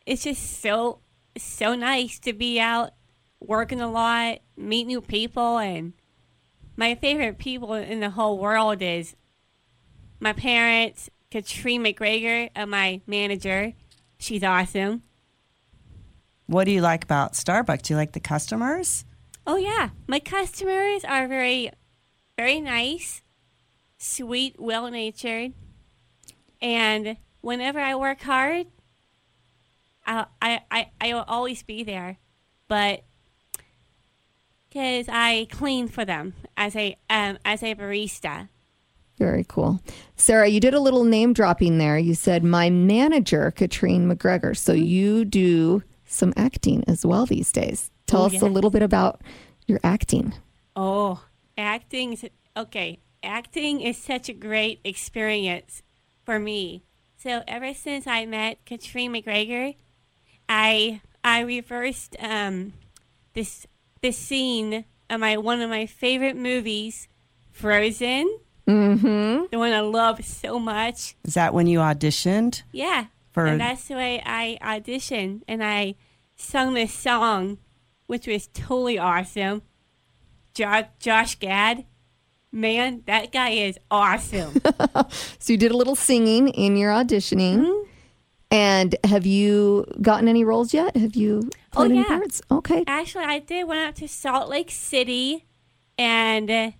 it's 0.09 0.23
just 0.23 0.59
so 0.59 1.01
so 1.37 1.75
nice 1.75 2.17
to 2.17 2.33
be 2.33 2.59
out 2.59 2.93
working 3.39 3.79
a 3.79 3.89
lot, 3.89 4.39
meet 4.57 4.85
new 4.85 5.01
people 5.01 5.59
and 5.59 5.93
my 6.75 6.95
favorite 6.95 7.37
people 7.37 7.75
in 7.75 7.99
the 7.99 8.09
whole 8.09 8.39
world 8.39 8.81
is 8.81 9.15
my 10.19 10.33
parents, 10.33 11.11
Katrine 11.29 11.83
McGregor, 11.83 12.49
and 12.55 12.71
my 12.71 13.01
manager. 13.05 13.73
She's 14.17 14.43
awesome. 14.43 15.03
what 16.47 16.63
do 16.63 16.71
you 16.71 16.81
like 16.81 17.03
about 17.03 17.33
Starbucks? 17.33 17.83
Do 17.83 17.93
you 17.93 17.97
like 17.97 18.13
the 18.13 18.19
customers? 18.19 19.05
Oh 19.45 19.57
yeah, 19.57 19.89
my 20.07 20.19
customers 20.19 21.05
are 21.05 21.27
very, 21.27 21.71
very 22.35 22.59
nice, 22.59 23.21
sweet, 23.99 24.55
well-natured, 24.57 25.53
and 26.61 27.17
whenever 27.41 27.79
I 27.79 27.93
work 27.93 28.21
hard, 28.21 28.67
I 30.09 30.25
I 30.41 30.61
I, 30.71 30.91
I 30.99 31.13
will 31.13 31.25
always 31.27 31.63
be 31.63 31.83
there, 31.83 32.17
but 32.67 33.03
because 34.67 35.07
I 35.09 35.47
clean 35.51 35.87
for 35.87 36.03
them 36.05 36.33
as 36.57 36.75
a 36.75 36.97
um 37.09 37.37
as 37.45 37.63
a 37.63 37.75
barista. 37.75 38.49
Very 39.17 39.43
cool. 39.47 39.81
Sarah, 40.15 40.47
you 40.47 40.61
did 40.61 40.73
a 40.73 40.79
little 40.79 41.03
name 41.03 41.33
dropping 41.33 41.77
there. 41.77 41.97
You 41.97 42.15
said 42.15 42.41
my 42.43 42.69
manager, 42.69 43.51
Katrine 43.51 44.09
McGregor. 44.09 44.55
So 44.55 44.71
you 44.71 45.25
do 45.25 45.83
some 46.05 46.33
acting 46.37 46.85
as 46.87 47.05
well 47.05 47.25
these 47.25 47.51
days. 47.51 47.91
Tell 48.07 48.23
Oh, 48.23 48.25
us 48.27 48.41
a 48.41 48.45
little 48.45 48.69
bit 48.69 48.81
about 48.81 49.21
your 49.67 49.79
acting. 49.83 50.33
Oh, 50.75 51.21
acting 51.57 52.13
is 52.13 52.25
okay. 52.55 52.99
Acting 53.21 53.81
is 53.81 53.97
such 53.97 54.29
a 54.29 54.33
great 54.33 54.79
experience 54.85 55.83
for 56.23 56.39
me. 56.39 56.85
So 57.17 57.43
ever 57.45 57.73
since 57.73 58.07
I 58.07 58.25
met 58.25 58.63
Katrine 58.65 59.11
McGregor, 59.13 59.75
I 60.49 61.01
I 61.23 61.41
reversed 61.41 62.15
um 62.19 62.73
this 63.33 63.65
this 64.01 64.17
scene 64.17 64.83
of 65.09 65.19
my 65.19 65.37
one 65.37 65.61
of 65.61 65.69
my 65.69 65.85
favorite 65.85 66.35
movies, 66.35 67.07
Frozen. 67.51 68.39
Mm-hmm. 68.67 69.45
The 69.51 69.57
one 69.57 69.71
I 69.71 69.79
love 69.79 70.23
so 70.25 70.59
much. 70.59 71.15
Is 71.23 71.33
that 71.35 71.53
when 71.53 71.65
you 71.67 71.79
auditioned? 71.79 72.63
Yeah. 72.71 73.05
For- 73.31 73.45
and 73.45 73.61
that's 73.61 73.87
the 73.87 73.95
way 73.95 74.21
I 74.25 74.57
auditioned 74.61 75.41
and 75.47 75.63
I 75.63 75.95
sung 76.35 76.73
this 76.73 76.93
song, 76.93 77.57
which 78.07 78.27
was 78.27 78.47
totally 78.47 78.97
awesome. 78.99 79.61
Jo- 80.53 80.85
Josh 80.99 81.35
Gad, 81.39 81.85
man, 82.51 83.01
that 83.05 83.31
guy 83.31 83.49
is 83.51 83.77
awesome. 83.89 84.61
So 85.39 85.53
you 85.53 85.57
did 85.57 85.71
a 85.71 85.77
little 85.77 85.95
singing 85.95 86.49
in 86.49 86.75
your 86.77 86.91
auditioning. 86.91 87.59
Mm-hmm. 87.59 87.88
And 88.51 88.95
have 89.03 89.25
you 89.27 89.85
gotten 90.01 90.27
any 90.27 90.43
roles 90.43 90.73
yet? 90.73 90.95
Have 90.97 91.15
you 91.15 91.49
Oh, 91.75 91.85
played 91.85 91.91
any 91.91 92.03
parts? 92.03 92.41
Okay. 92.49 92.83
Actually, 92.87 93.25
I 93.25 93.39
did 93.39 93.67
went 93.67 93.79
out 93.79 93.95
to 93.97 94.07
Salt 94.07 94.49
Lake 94.49 94.71
City, 94.71 95.45
and 95.99 96.49
uh, 96.49 96.71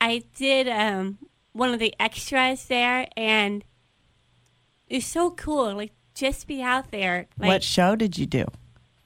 I 0.00 0.24
did 0.36 0.68
um, 0.68 1.18
one 1.52 1.72
of 1.72 1.80
the 1.80 1.94
extras 1.98 2.66
there, 2.66 3.06
and 3.16 3.64
it's 4.88 5.06
so 5.06 5.30
cool. 5.30 5.74
Like 5.74 5.92
just 6.14 6.46
be 6.46 6.62
out 6.62 6.90
there. 6.90 7.26
Like 7.38 7.48
what 7.48 7.62
show 7.62 7.96
did 7.96 8.18
you 8.18 8.26
do? 8.26 8.44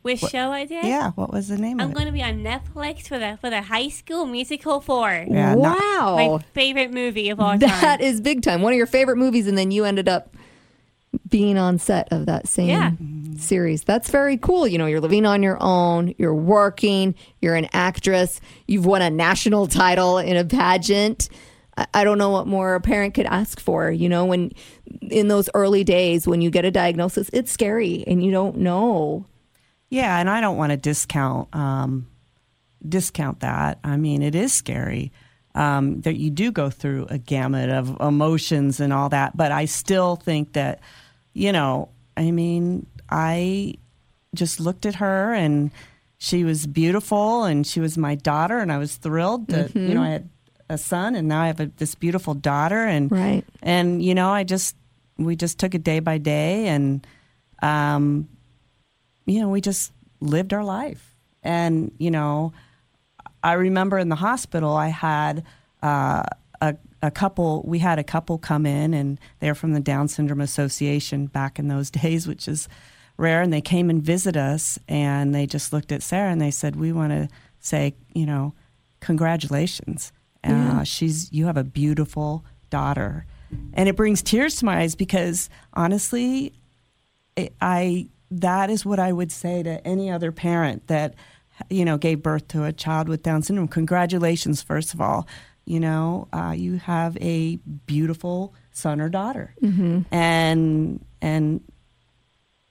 which 0.02 0.20
show 0.20 0.50
I 0.52 0.64
did? 0.64 0.84
Yeah, 0.86 1.10
what 1.16 1.32
was 1.32 1.48
the 1.48 1.58
name 1.58 1.78
of 1.78 1.80
it? 1.80 1.82
I'm 1.84 1.90
of 1.90 1.90
it? 1.90 1.94
going 1.94 2.06
to 2.06 2.12
be 2.12 2.22
on 2.22 2.42
Netflix 2.42 3.08
for 3.08 3.18
the 3.18 3.38
for 3.40 3.50
the 3.50 3.62
High 3.62 3.88
School 3.90 4.26
Musical 4.26 4.80
four. 4.80 5.24
Yeah, 5.28 5.54
not- 5.54 5.78
wow. 5.78 6.16
My 6.16 6.44
favorite 6.52 6.92
movie 6.92 7.28
of 7.30 7.38
all 7.40 7.50
time. 7.50 7.60
That 7.60 8.00
is 8.00 8.20
big 8.20 8.42
time. 8.42 8.62
One 8.62 8.72
of 8.72 8.76
your 8.76 8.86
favorite 8.86 9.16
movies, 9.18 9.46
and 9.46 9.56
then 9.56 9.70
you 9.70 9.84
ended 9.84 10.08
up 10.08 10.34
being 11.28 11.58
on 11.58 11.78
set 11.78 12.08
of 12.12 12.26
that 12.26 12.48
same 12.48 12.68
Yeah. 12.68 12.90
series. 13.38 13.84
That's 13.84 14.10
very 14.10 14.36
cool. 14.36 14.66
You 14.66 14.78
know, 14.78 14.86
you're 14.86 15.00
living 15.00 15.26
on 15.26 15.42
your 15.42 15.58
own, 15.60 16.14
you're 16.18 16.34
working, 16.34 17.14
you're 17.40 17.54
an 17.56 17.68
actress, 17.72 18.40
you've 18.66 18.86
won 18.86 19.02
a 19.02 19.10
national 19.10 19.66
title 19.66 20.18
in 20.18 20.36
a 20.36 20.44
pageant. 20.44 21.28
I- 21.76 21.86
I 21.94 22.04
don't 22.04 22.18
know 22.18 22.30
what 22.30 22.46
more 22.46 22.74
a 22.74 22.80
parent 22.80 23.14
could 23.14 23.26
ask 23.26 23.60
for. 23.60 23.90
You 23.90 24.08
know, 24.08 24.24
when 24.24 24.52
in 25.02 25.28
those 25.28 25.48
early 25.54 25.84
days 25.84 26.26
when 26.26 26.40
you 26.40 26.50
get 26.50 26.64
a 26.64 26.70
diagnosis, 26.70 27.30
it's 27.32 27.52
scary 27.52 28.04
and 28.06 28.24
you 28.24 28.30
don't 28.30 28.58
know. 28.58 29.24
Yeah, 29.90 30.18
and 30.18 30.28
I 30.28 30.40
don't 30.40 30.56
want 30.56 30.70
to 30.70 30.76
discount 30.76 31.54
um, 31.54 32.06
discount 32.86 33.40
that. 33.40 33.78
I 33.84 33.96
mean, 33.96 34.22
it 34.22 34.34
is 34.34 34.52
scary 34.52 35.12
um, 35.54 36.00
that 36.02 36.16
you 36.16 36.30
do 36.30 36.52
go 36.52 36.70
through 36.70 37.06
a 37.10 37.18
gamut 37.18 37.70
of 37.70 37.96
emotions 38.00 38.80
and 38.80 38.92
all 38.92 39.08
that. 39.08 39.36
But 39.36 39.50
I 39.50 39.64
still 39.64 40.14
think 40.16 40.52
that, 40.52 40.80
you 41.38 41.52
know, 41.52 41.88
I 42.16 42.30
mean, 42.30 42.86
I 43.08 43.74
just 44.34 44.60
looked 44.60 44.84
at 44.86 44.96
her 44.96 45.32
and 45.32 45.70
she 46.18 46.44
was 46.44 46.66
beautiful 46.66 47.44
and 47.44 47.66
she 47.66 47.80
was 47.80 47.96
my 47.96 48.14
daughter, 48.16 48.58
and 48.58 48.72
I 48.72 48.78
was 48.78 48.96
thrilled 48.96 49.46
that 49.48 49.74
you 49.74 49.94
know 49.94 50.02
I 50.02 50.08
had 50.10 50.28
a 50.68 50.76
son 50.76 51.14
and 51.14 51.28
now 51.28 51.40
I 51.42 51.46
have 51.46 51.60
a, 51.60 51.66
this 51.76 51.94
beautiful 51.94 52.34
daughter 52.34 52.84
and 52.84 53.10
Right. 53.10 53.44
and 53.62 54.02
you 54.02 54.14
know 54.14 54.28
I 54.28 54.44
just 54.44 54.76
we 55.16 55.34
just 55.36 55.58
took 55.58 55.74
it 55.74 55.82
day 55.82 56.00
by 56.00 56.18
day 56.18 56.66
and 56.66 57.06
um, 57.62 58.28
you 59.26 59.40
know, 59.40 59.48
we 59.48 59.60
just 59.60 59.92
lived 60.20 60.52
our 60.52 60.64
life. 60.64 61.14
And, 61.42 61.92
you 61.98 62.10
know, 62.10 62.52
I 63.42 63.54
remember 63.54 63.98
in 63.98 64.08
the 64.08 64.16
hospital, 64.16 64.76
I 64.76 64.88
had 64.88 65.44
uh, 65.82 66.22
a, 66.60 66.76
a 67.02 67.10
couple, 67.10 67.62
we 67.66 67.78
had 67.78 67.98
a 67.98 68.04
couple 68.04 68.38
come 68.38 68.66
in 68.66 68.94
and 68.94 69.18
they're 69.40 69.54
from 69.54 69.72
the 69.72 69.80
Down 69.80 70.08
Syndrome 70.08 70.40
Association 70.40 71.26
back 71.26 71.58
in 71.58 71.68
those 71.68 71.90
days, 72.02 72.26
which 72.26 72.48
is 72.48 72.68
rare. 73.16 73.42
And 73.42 73.52
they 73.52 73.60
came 73.60 73.90
and 73.90 74.02
visit 74.02 74.36
us 74.36 74.78
and 74.88 75.34
they 75.34 75.46
just 75.46 75.72
looked 75.72 75.92
at 75.92 76.02
Sarah 76.02 76.30
and 76.30 76.40
they 76.40 76.50
said, 76.50 76.76
We 76.76 76.92
want 76.92 77.12
to 77.12 77.28
say, 77.60 77.94
you 78.14 78.26
know, 78.26 78.54
congratulations. 79.00 80.12
Uh, 80.44 80.82
she's, 80.84 81.30
you 81.32 81.46
have 81.46 81.56
a 81.56 81.64
beautiful 81.64 82.44
daughter. 82.70 83.26
And 83.74 83.88
it 83.88 83.96
brings 83.96 84.22
tears 84.22 84.56
to 84.56 84.64
my 84.64 84.78
eyes 84.78 84.94
because 84.94 85.50
honestly, 85.74 86.52
I- 87.36 87.50
I 87.60 88.08
that 88.30 88.68
is 88.68 88.84
what 88.84 88.98
I 88.98 89.12
would 89.12 89.32
say 89.32 89.62
to 89.62 89.86
any 89.86 90.10
other 90.10 90.32
parent 90.32 90.86
that 90.88 91.14
you 91.70 91.84
know 91.84 91.96
gave 91.96 92.22
birth 92.22 92.48
to 92.48 92.64
a 92.64 92.72
child 92.72 93.08
with 93.08 93.22
Down 93.22 93.42
syndrome. 93.42 93.68
Congratulations, 93.68 94.62
first 94.62 94.94
of 94.94 95.00
all. 95.00 95.26
You 95.68 95.80
know, 95.80 96.28
uh, 96.32 96.54
you 96.56 96.76
have 96.78 97.16
a 97.20 97.56
beautiful 97.86 98.54
son 98.72 99.00
or 99.02 99.08
daughter, 99.10 99.54
and 100.10 101.04
and 101.20 101.60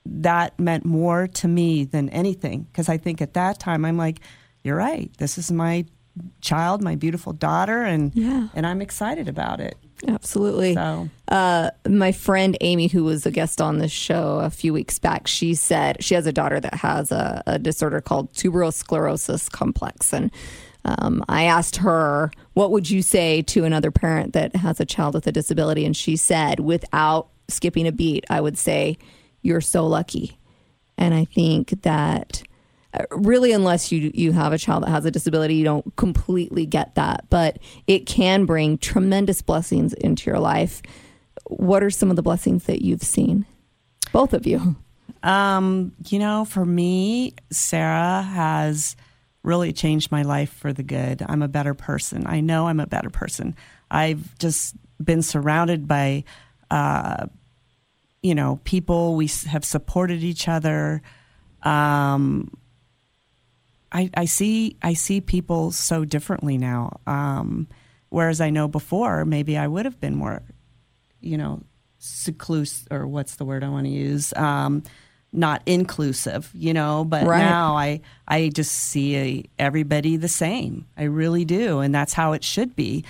that 0.06 0.58
meant 0.60 0.86
more 0.86 1.28
to 1.28 1.48
me 1.48 1.84
than 1.84 2.10
anything 2.10 2.64
because 2.72 2.90
I 2.90 2.98
think 2.98 3.22
at 3.22 3.34
that 3.34 3.60
time 3.60 3.84
I'm 3.86 3.98
like, 3.98 4.20
you're 4.64 4.78
right. 4.78 5.12
This 5.18 5.38
is 5.38 5.52
my 5.52 5.86
child, 6.42 6.82
my 6.82 6.96
beautiful 6.96 7.34
daughter, 7.34 7.84
and 7.84 8.12
Yeah. 8.16 8.48
and 8.56 8.66
I'm 8.66 8.82
excited 8.82 9.28
about 9.28 9.60
it. 9.60 9.76
Absolutely. 10.08 10.74
So 10.76 11.10
Uh, 11.28 11.70
my 11.88 12.12
friend 12.12 12.58
Amy, 12.62 12.88
who 12.88 13.04
was 13.04 13.26
a 13.26 13.32
guest 13.32 13.62
on 13.62 13.80
the 13.80 13.88
show 13.90 14.40
a 14.40 14.50
few 14.50 14.74
weeks 14.74 14.98
back, 15.00 15.28
she 15.28 15.54
said 15.56 16.04
she 16.04 16.16
has 16.16 16.26
a 16.26 16.32
daughter 16.32 16.60
that 16.60 16.76
has 16.76 17.12
a, 17.12 17.44
a 17.46 17.60
disorder 17.60 18.00
called 18.02 18.34
tuberous 18.34 18.78
sclerosis 18.78 19.50
complex. 19.50 20.14
And 20.14 20.32
um, 20.88 21.24
I 21.28 21.44
asked 21.44 21.78
her, 21.78 22.32
What 22.54 22.72
would 22.72 22.90
you 22.90 23.02
say 23.02 23.42
to 23.44 23.64
another 23.64 23.92
parent 23.92 24.34
that 24.34 24.56
has 24.56 24.80
a 24.80 24.86
child 24.86 25.14
with 25.14 25.28
a 25.28 25.32
disability? 25.32 25.86
And 25.86 25.96
she 25.96 26.16
said, 26.16 26.60
without 26.60 27.30
skipping 27.48 27.88
a 27.88 27.92
beat, 27.92 28.26
I 28.30 28.42
would 28.42 28.58
say, 28.58 28.98
You're 29.42 29.62
so 29.62 29.86
lucky. 29.86 30.38
And 30.98 31.14
I 31.14 31.26
think 31.26 31.82
that 31.84 32.42
uh, 32.94 33.04
really 33.12 33.52
unless 33.52 33.92
you 33.92 34.12
you 34.14 34.32
have 34.32 34.54
a 34.54 34.58
child 34.58 34.84
that 34.84 34.90
has 34.90 35.06
a 35.06 35.12
disability 35.12 35.56
you 35.56 35.66
don't 35.66 35.94
completely 35.98 36.66
get 36.66 36.96
that 36.96 37.26
but 37.30 37.60
it 37.86 38.06
can 38.06 38.46
bring 38.46 38.78
tremendous 38.78 39.42
blessings 39.42 39.92
into 39.94 40.30
your 40.30 40.40
life 40.40 40.82
what 41.48 41.84
are 41.84 41.90
some 41.90 42.10
of 42.10 42.16
the 42.16 42.22
blessings 42.22 42.64
that 42.64 42.82
you've 42.82 43.04
seen 43.04 43.46
both 44.14 44.32
of 44.34 44.48
you 44.48 44.78
Um, 45.24 45.94
you 46.08 46.20
know, 46.20 46.46
for 46.46 46.66
me, 46.66 47.34
Sarah 47.52 48.22
has 48.22 48.96
really 49.48 49.72
changed 49.72 50.12
my 50.12 50.24
life 50.24 50.52
for 50.52 50.74
the 50.74 50.84
good. 50.84 51.24
I'm 51.26 51.42
a 51.42 51.48
better 51.48 51.74
person. 51.74 52.28
I 52.28 52.42
know 52.42 52.68
I'm 52.68 52.82
a 52.82 52.86
better 52.86 53.10
person. 53.10 53.56
I've 53.90 54.38
just 54.38 54.76
been 55.02 55.22
surrounded 55.22 55.88
by, 55.88 56.26
uh, 56.70 57.28
you 58.22 58.36
know, 58.36 58.60
people. 58.66 59.16
We 59.16 59.28
have 59.48 59.64
supported 59.64 60.22
each 60.22 60.50
other. 60.50 61.02
Um, 61.64 62.58
I, 63.90 64.10
I 64.16 64.26
see 64.26 64.76
I 64.84 64.94
see 64.94 65.22
people 65.22 65.72
so 65.72 66.04
differently 66.04 66.58
now. 66.58 67.00
Um, 67.08 67.70
whereas 68.10 68.42
I 68.42 68.50
know 68.50 68.68
before, 68.68 69.24
maybe 69.24 69.58
I 69.58 69.68
would 69.68 69.86
have 69.86 70.02
been 70.02 70.16
more, 70.16 70.42
you 71.22 71.38
know, 71.38 71.64
secluse 72.00 72.86
or 72.92 73.08
what's 73.08 73.36
the 73.36 73.46
word 73.46 73.64
I 73.64 73.70
want 73.70 73.86
to 73.86 73.94
use? 73.94 74.34
Um, 74.36 74.84
not 75.34 75.62
inclusive, 75.66 76.50
you 76.54 76.74
know. 76.74 77.04
But 77.06 77.28
Right. 77.28 77.40
now 77.40 77.76
I 77.76 78.02
I 78.28 78.50
just 78.50 78.72
see 78.72 79.50
everybody 79.60 80.18
the 80.18 80.28
same. 80.28 80.86
I 80.98 81.04
really 81.04 81.46
do, 81.46 81.80
and 81.80 81.94
that's 81.94 82.14
how 82.14 82.34
it 82.34 82.44
should 82.44 82.76
be. 82.76 83.04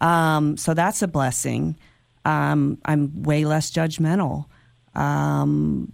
Um, 0.00 0.56
so 0.56 0.74
that's 0.74 1.02
a 1.02 1.08
blessing. 1.08 1.76
Um, 2.24 2.78
I'm 2.84 3.22
way 3.22 3.44
less 3.44 3.70
judgmental. 3.70 4.46
Um, 4.94 5.92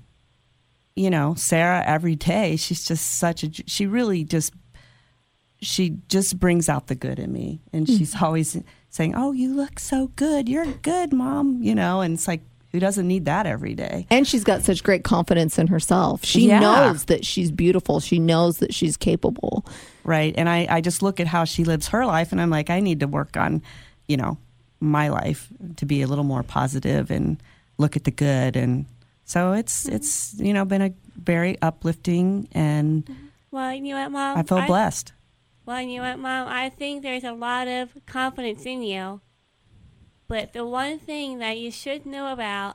you 0.96 1.10
know, 1.10 1.34
Sarah 1.34 1.82
every 1.86 2.14
day, 2.16 2.56
she's 2.56 2.84
just 2.84 3.18
such 3.18 3.42
a, 3.44 3.50
she 3.66 3.86
really 3.86 4.24
just, 4.24 4.52
she 5.60 5.96
just 6.08 6.38
brings 6.38 6.68
out 6.68 6.86
the 6.86 6.94
good 6.94 7.18
in 7.18 7.32
me. 7.32 7.60
And 7.72 7.88
she's 7.88 8.20
always 8.22 8.56
saying, 8.90 9.14
Oh, 9.16 9.32
you 9.32 9.54
look 9.54 9.78
so 9.80 10.08
good. 10.16 10.48
You're 10.48 10.66
good, 10.66 11.12
mom. 11.12 11.62
You 11.62 11.74
know, 11.74 12.00
and 12.00 12.14
it's 12.14 12.28
like, 12.28 12.42
who 12.74 12.80
doesn't 12.80 13.06
need 13.06 13.26
that 13.26 13.46
every 13.46 13.76
day? 13.76 14.04
And 14.10 14.26
she's 14.26 14.42
got 14.42 14.62
such 14.62 14.82
great 14.82 15.04
confidence 15.04 15.60
in 15.60 15.68
herself. 15.68 16.24
She 16.24 16.48
Yeah. 16.48 16.58
knows 16.58 17.04
that 17.04 17.24
she's 17.24 17.52
beautiful. 17.52 18.00
She 18.00 18.18
knows 18.18 18.58
that 18.58 18.74
she's 18.74 18.96
capable. 18.96 19.64
Right. 20.02 20.34
And 20.36 20.48
I, 20.48 20.66
I 20.68 20.80
just 20.80 21.00
look 21.00 21.20
at 21.20 21.28
how 21.28 21.44
she 21.44 21.62
lives 21.62 21.86
her 21.88 22.04
life 22.04 22.32
and 22.32 22.40
I'm 22.40 22.50
like, 22.50 22.70
I 22.70 22.80
need 22.80 22.98
to 22.98 23.06
work 23.06 23.36
on, 23.36 23.62
you 24.08 24.16
know, 24.16 24.38
my 24.80 25.06
life 25.06 25.46
to 25.76 25.86
be 25.86 26.02
a 26.02 26.08
little 26.08 26.24
more 26.24 26.42
positive 26.42 27.12
and 27.12 27.40
look 27.78 27.94
at 27.94 28.02
the 28.02 28.10
good. 28.10 28.56
And 28.56 28.86
so 29.24 29.52
it's, 29.52 29.84
mm-hmm. 29.84 29.94
it's, 29.94 30.34
you 30.40 30.52
know, 30.52 30.64
been 30.64 30.82
a 30.82 30.92
very 31.16 31.56
uplifting 31.62 32.48
and 32.50 33.06
mm-hmm. 33.06 33.26
Well, 33.52 33.72
you 33.72 33.82
know 33.82 34.02
what, 34.02 34.10
Mom? 34.10 34.36
I 34.36 34.42
feel 34.42 34.66
blessed. 34.66 35.12
Well, 35.64 35.80
you 35.80 35.98
know 35.98 36.08
what, 36.08 36.18
Mom? 36.18 36.48
I 36.48 36.70
think 36.70 37.04
there's 37.04 37.22
a 37.22 37.30
lot 37.30 37.68
of 37.68 37.96
confidence 38.04 38.66
in 38.66 38.82
you. 38.82 39.20
But 40.34 40.52
the 40.52 40.66
one 40.66 40.98
thing 40.98 41.38
that 41.38 41.58
you 41.58 41.70
should 41.70 42.04
know 42.06 42.32
about 42.32 42.74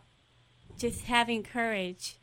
just 0.78 1.02
having 1.04 1.44
courage 1.44 2.16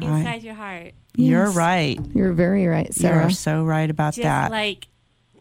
inside 0.00 0.44
your 0.44 0.54
heart. 0.54 0.92
You're 1.16 1.46
Yes. 1.46 1.56
right. 1.56 1.98
You're 2.14 2.32
very 2.32 2.68
right, 2.68 2.94
Sarah. 2.94 3.22
You're 3.22 3.30
so 3.30 3.64
right 3.64 3.90
about 3.90 4.14
Just 4.14 4.22
that. 4.22 4.52
like 4.52 4.86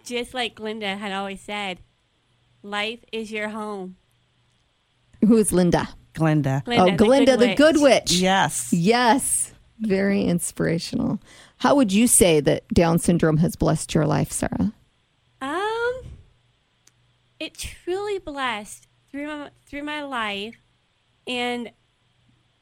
just 0.03 0.33
like 0.33 0.55
Glinda 0.55 0.95
had 0.97 1.11
always 1.11 1.41
said, 1.41 1.77
life 2.63 3.01
is 3.11 3.31
your 3.31 3.49
home. 3.49 3.97
Who 5.23 5.37
is 5.37 5.53
Linda? 5.53 5.89
Glinda. 6.13 6.63
oh, 6.65 6.95
Glinda, 6.95 7.37
the 7.37 7.53
good 7.53 7.79
witch. 7.79 8.13
Yes. 8.13 8.73
Yes. 8.73 9.53
Very 9.79 10.23
inspirational. 10.23 11.19
How 11.57 11.75
would 11.75 11.93
you 11.93 12.07
say 12.07 12.39
that 12.39 12.67
Down 12.69 12.97
syndrome 12.97 13.37
has 13.37 13.55
blessed 13.55 13.93
your 13.93 14.07
life, 14.07 14.31
Sarah? 14.31 14.73
Um, 15.39 16.01
it 17.39 17.53
truly 17.53 18.17
blessed 18.17 18.87
through 19.11 19.27
my, 19.27 19.49
through 19.65 19.83
my 19.83 20.03
life, 20.03 20.55
and 21.27 21.71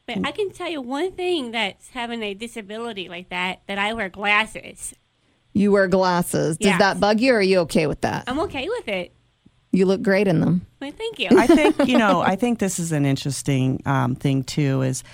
but 0.06 0.26
I 0.26 0.32
can 0.32 0.50
tell 0.50 0.70
you 0.70 0.80
one 0.80 1.12
thing 1.12 1.50
that's 1.50 1.90
having 1.90 2.22
a 2.22 2.32
disability 2.32 3.08
like 3.10 3.28
that 3.28 3.60
that 3.66 3.78
I 3.78 3.92
wear 3.92 4.08
glasses. 4.08 4.94
You 5.52 5.70
wear 5.72 5.86
glasses. 5.88 6.56
Does 6.56 6.66
Yes. 6.66 6.78
that 6.78 7.00
bug 7.00 7.20
you 7.20 7.32
or 7.34 7.38
are 7.38 7.42
you 7.42 7.58
okay 7.60 7.86
with 7.86 8.00
that? 8.02 8.24
I'm 8.26 8.40
okay 8.40 8.68
with 8.68 8.88
it. 8.88 9.12
You 9.70 9.84
look 9.84 10.00
great 10.00 10.26
in 10.26 10.40
them. 10.40 10.66
Well, 10.80 10.92
thank 10.92 11.18
you. 11.18 11.28
I 11.30 11.46
think 11.46 11.76
you 11.86 11.98
know. 11.98 12.20
I 12.20 12.36
think 12.36 12.58
this 12.58 12.78
is 12.78 12.92
an 12.92 13.04
interesting 13.04 13.82
um, 13.84 14.14
thing 14.14 14.44
too. 14.44 14.80
Is 14.82 15.04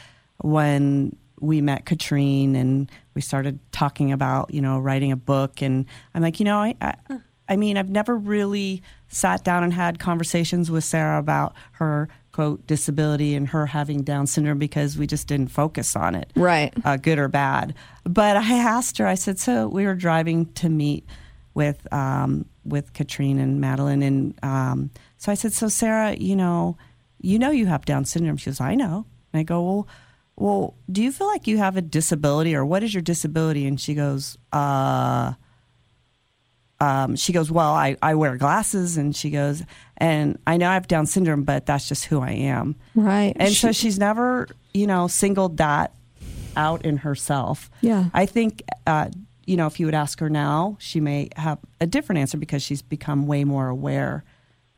when 0.42 1.16
we 1.40 1.60
met 1.60 1.86
Katrine 1.86 2.54
and 2.54 2.90
we 3.14 3.20
started 3.20 3.58
talking 3.72 4.12
about 4.12 4.54
you 4.54 4.62
know 4.62 4.78
writing 4.78 5.10
a 5.10 5.16
book, 5.16 5.60
and 5.60 5.86
I'm 6.14 6.22
like, 6.22 6.38
you 6.38 6.44
know, 6.44 6.58
I, 6.58 6.76
I, 6.80 6.94
I 7.48 7.56
mean, 7.56 7.76
I've 7.76 7.90
never 7.90 8.16
really 8.16 8.82
sat 9.14 9.44
down 9.44 9.62
and 9.62 9.72
had 9.72 9.98
conversations 9.98 10.70
with 10.70 10.82
Sarah 10.84 11.18
about 11.18 11.54
her 11.72 12.08
quote 12.32 12.66
disability 12.66 13.34
and 13.36 13.48
her 13.48 13.66
having 13.66 14.02
Down 14.02 14.26
syndrome 14.26 14.58
because 14.58 14.98
we 14.98 15.06
just 15.06 15.28
didn't 15.28 15.48
focus 15.52 15.94
on 15.94 16.16
it 16.16 16.32
Right. 16.34 16.72
uh, 16.84 16.96
good 16.96 17.18
or 17.20 17.28
bad. 17.28 17.74
But 18.02 18.36
I 18.36 18.54
asked 18.54 18.98
her. 18.98 19.06
I 19.06 19.14
said, 19.14 19.38
so 19.38 19.68
we 19.68 19.86
were 19.86 19.94
driving 19.94 20.46
to 20.54 20.68
meet 20.68 21.04
with 21.54 21.86
um, 21.92 22.46
with 22.64 22.92
Katrine 22.92 23.38
and 23.38 23.60
Madeline, 23.60 24.02
and 24.02 24.34
um, 24.42 24.90
so 25.18 25.30
I 25.30 25.34
said, 25.36 25.52
so 25.52 25.68
Sarah, 25.68 26.16
you 26.16 26.34
know, 26.34 26.76
you 27.20 27.38
know 27.38 27.50
you 27.52 27.66
have 27.66 27.84
Down 27.84 28.04
syndrome. 28.04 28.36
She 28.38 28.50
goes, 28.50 28.60
I 28.60 28.74
know. 28.74 29.06
And 29.32 29.38
I 29.40 29.42
go, 29.44 29.62
well, 29.62 29.88
well, 30.36 30.74
do 30.90 31.00
you 31.02 31.12
feel 31.12 31.28
like 31.28 31.46
you 31.46 31.58
have 31.58 31.76
a 31.76 31.82
disability, 31.82 32.56
or 32.56 32.64
what 32.66 32.82
is 32.82 32.92
your 32.92 33.02
disability? 33.02 33.64
And 33.68 33.80
she 33.80 33.94
goes, 33.94 34.36
uh. 34.52 35.34
Um, 36.80 37.16
she 37.16 37.32
goes, 37.32 37.50
Well, 37.50 37.72
I, 37.72 37.96
I 38.02 38.14
wear 38.14 38.36
glasses. 38.36 38.96
And 38.96 39.14
she 39.14 39.30
goes, 39.30 39.62
And 39.96 40.38
I 40.46 40.56
know 40.56 40.68
I 40.68 40.74
have 40.74 40.88
Down 40.88 41.06
syndrome, 41.06 41.44
but 41.44 41.66
that's 41.66 41.88
just 41.88 42.06
who 42.06 42.20
I 42.20 42.32
am. 42.32 42.74
Right. 42.94 43.32
And 43.36 43.50
She- 43.50 43.54
so 43.66 43.72
she's 43.72 43.98
never, 43.98 44.48
you 44.72 44.86
know, 44.86 45.06
singled 45.08 45.56
that 45.58 45.92
out 46.56 46.84
in 46.84 46.98
herself. 46.98 47.70
Yeah. 47.80 48.06
I 48.14 48.26
think, 48.26 48.62
uh, 48.86 49.08
you 49.46 49.56
know, 49.56 49.66
if 49.66 49.78
you 49.80 49.86
would 49.86 49.94
ask 49.94 50.18
her 50.20 50.30
now, 50.30 50.76
she 50.80 51.00
may 51.00 51.28
have 51.36 51.58
a 51.80 51.86
different 51.86 52.18
answer 52.20 52.38
because 52.38 52.62
she's 52.62 52.82
become 52.82 53.26
way 53.26 53.44
more 53.44 53.68
aware 53.68 54.24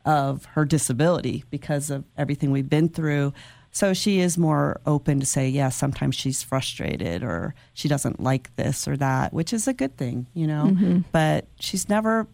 of 0.05 0.45
her 0.53 0.65
disability 0.65 1.43
because 1.49 1.89
of 1.89 2.03
everything 2.17 2.51
we've 2.51 2.69
been 2.69 2.89
through. 2.89 3.33
So 3.77 3.93
she 3.93 4.19
is 4.19 4.39
more 4.39 4.81
open 4.87 5.19
to 5.19 5.25
say, 5.27 5.47
yes, 5.49 5.75
sometimes 5.75 6.15
she's 6.15 6.41
frustrated 6.41 7.21
or 7.21 7.53
she 7.73 7.87
doesn't 7.87 8.19
like 8.19 8.55
this 8.55 8.87
or 8.87 8.97
that, 8.97 9.33
which 9.33 9.53
is 9.53 9.67
a 9.67 9.73
good 9.73 9.95
thing, 9.97 10.25
you 10.33 10.47
know. 10.47 10.63
Mm-hmm. 10.71 10.99
But 11.11 11.45
she's 11.59 11.87
never, 11.87 12.25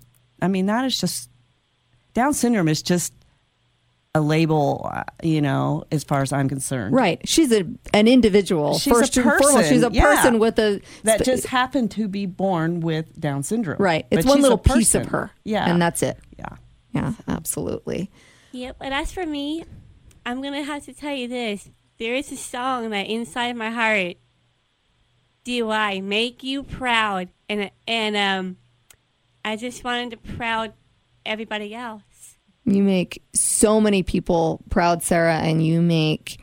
I 0.42 0.48
mean, 0.48 0.68
that 0.68 0.86
is 0.86 0.98
just, 0.98 1.30
Down 2.14 2.34
syndrome 2.34 2.70
is 2.70 2.82
just 2.82 3.12
a 4.16 4.22
label, 4.22 4.90
uh, 4.90 5.04
you 5.22 5.42
know, 5.42 5.84
as 5.92 6.06
far 6.06 6.22
as 6.22 6.32
I'm 6.32 6.48
concerned. 6.48 6.96
right. 6.96 7.20
She's 7.28 7.52
a 7.52 7.66
an 7.94 8.08
individual. 8.08 8.78
She's 8.80 8.94
a 8.94 8.96
first 8.96 9.18
and 9.18 9.26
foremost, 9.26 9.68
she's 9.68 9.84
a 9.84 9.92
yeah. 9.92 10.04
person 10.16 10.40
with 10.40 10.58
a 10.60 10.80
That 11.04 11.20
sp- 11.20 11.26
just 11.26 11.48
happened 11.48 11.92
to 11.92 12.08
be 12.08 12.26
born 12.26 12.80
with 12.80 13.20
Down 13.20 13.44
syndrome. 13.44 13.82
right. 13.82 14.06
It's 14.12 14.24
But 14.26 14.32
one 14.32 14.42
little 14.42 14.58
piece 14.60 14.96
of 14.96 15.08
her. 15.08 15.32
Yeah. 15.44 15.70
And 15.70 15.82
that's 15.82 16.02
it. 16.04 16.18
yeah. 16.40 16.56
Yeah, 16.94 17.14
absolutely. 17.28 18.12
Yep, 18.54 18.78
and 18.80 18.94
as 18.94 19.12
for 19.12 19.26
me, 19.26 19.66
I'm 20.26 20.42
gonna 20.42 20.64
have 20.64 20.86
to 20.86 20.94
tell 20.94 21.14
you 21.14 21.28
this. 21.28 21.70
There 22.00 22.16
is 22.16 22.32
a 22.32 22.38
song 22.38 22.90
that 22.90 23.08
inside 23.08 23.56
my 23.56 23.70
heart 23.70 24.18
do 25.44 25.70
I 25.72 26.00
make 26.00 26.44
you 26.44 26.64
proud 26.64 27.30
and 27.50 27.70
and 27.88 28.16
um 28.16 28.58
I 29.46 29.58
just 29.58 29.84
wanted 29.84 30.12
to 30.12 30.18
proud 30.36 30.74
everybody 31.26 31.76
else. 31.76 32.38
You 32.66 32.82
make 32.82 33.22
so 33.34 33.82
many 33.82 34.04
people 34.04 34.62
proud, 34.70 35.04
Sarah, 35.04 35.36
and 35.40 35.66
you 35.66 35.82
make 35.82 36.40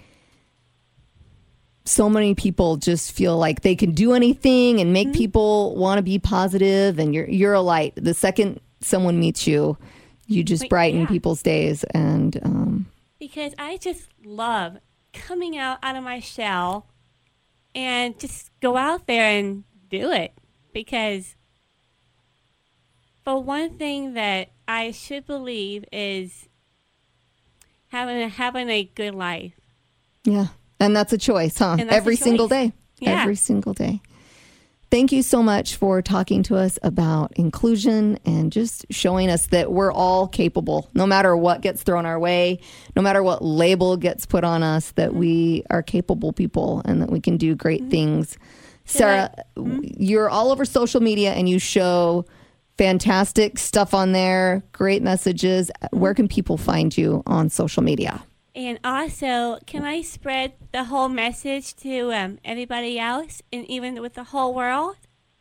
so 1.86 2.10
many 2.10 2.34
people 2.34 2.76
just 2.76 3.12
feel 3.12 3.38
like 3.38 3.62
they 3.62 3.74
can 3.74 3.92
do 3.92 4.12
anything 4.12 4.80
and 4.80 4.92
make 4.92 5.12
people 5.14 5.74
want 5.76 5.96
to 5.98 6.02
be 6.02 6.18
positive 6.18 6.98
and 6.98 7.14
you're 7.14 7.28
you're 7.28 7.54
a 7.54 7.60
light. 7.62 7.94
The 7.96 8.14
second 8.14 8.60
someone 8.82 9.18
meets 9.18 9.46
you, 9.46 9.78
you 10.26 10.44
just 10.44 10.64
Like, 10.64 10.70
brighten 10.70 11.00
yeah. 11.00 11.06
people's 11.06 11.42
days 11.42 11.84
and 11.84 12.38
um 12.44 12.86
Because 13.20 13.54
I 13.58 13.76
just 13.76 14.08
love 14.24 14.78
coming 15.12 15.56
out 15.56 15.78
out 15.82 15.94
of 15.94 16.02
my 16.02 16.18
shell 16.18 16.86
and 17.74 18.18
just 18.18 18.50
go 18.60 18.76
out 18.76 19.06
there 19.06 19.26
and 19.38 19.62
do 19.88 20.10
it. 20.10 20.32
Because 20.72 21.36
for 23.22 23.40
one 23.42 23.76
thing 23.76 24.14
that 24.14 24.48
I 24.66 24.90
should 24.90 25.26
believe 25.26 25.84
is 25.92 26.48
having 27.88 28.22
a, 28.22 28.28
having 28.28 28.68
a 28.68 28.84
good 28.84 29.14
life. 29.14 29.52
yeah. 30.24 30.46
And 30.82 30.96
that's 30.96 31.12
a 31.12 31.18
choice, 31.18 31.58
huh? 31.58 31.76
A 31.78 31.82
Every 31.92 32.16
single 32.16 32.48
choice. 32.48 32.70
day. 32.70 32.72
Yeah. 33.00 33.20
Every 33.20 33.34
single 33.36 33.74
day. 33.74 34.00
Thank 34.90 35.12
you 35.12 35.22
so 35.22 35.40
much 35.40 35.76
for 35.76 36.02
talking 36.02 36.42
to 36.44 36.56
us 36.56 36.76
about 36.82 37.32
inclusion 37.36 38.18
and 38.26 38.50
just 38.50 38.86
showing 38.90 39.30
us 39.30 39.46
that 39.48 39.70
we're 39.70 39.92
all 39.92 40.26
capable, 40.26 40.90
no 40.94 41.06
matter 41.06 41.36
what 41.36 41.60
gets 41.60 41.84
thrown 41.84 42.06
our 42.06 42.18
way, 42.18 42.58
no 42.96 43.02
matter 43.02 43.22
what 43.22 43.40
label 43.44 43.96
gets 43.96 44.26
put 44.26 44.42
on 44.42 44.64
us, 44.64 44.90
that 44.92 45.14
we 45.14 45.62
are 45.70 45.80
capable 45.80 46.32
people 46.32 46.82
and 46.86 47.00
that 47.00 47.08
we 47.08 47.20
can 47.20 47.36
do 47.36 47.54
great 47.54 47.82
mm-hmm. 47.82 47.90
things. 47.90 48.36
Sarah, 48.84 49.32
mm-hmm. 49.56 49.80
you're 49.96 50.28
all 50.28 50.50
over 50.50 50.64
social 50.64 51.00
media 51.00 51.34
and 51.34 51.48
you 51.48 51.60
show 51.60 52.24
fantastic 52.76 53.58
stuff 53.58 53.94
on 53.94 54.10
there, 54.10 54.64
great 54.72 55.04
messages. 55.04 55.70
Where 55.92 56.14
mm-hmm. 56.14 56.16
can 56.16 56.28
people 56.28 56.56
find 56.56 56.96
you 56.98 57.22
on 57.26 57.48
social 57.48 57.84
media? 57.84 58.20
And 58.54 58.80
also, 58.82 59.58
can 59.66 59.84
I 59.84 60.02
spread 60.02 60.54
the 60.72 60.84
whole 60.84 61.08
message 61.08 61.74
to 61.76 62.12
um, 62.12 62.38
everybody 62.44 62.98
else 62.98 63.42
and 63.52 63.64
even 63.66 64.00
with 64.02 64.14
the 64.14 64.24
whole 64.24 64.54
world? 64.54 64.96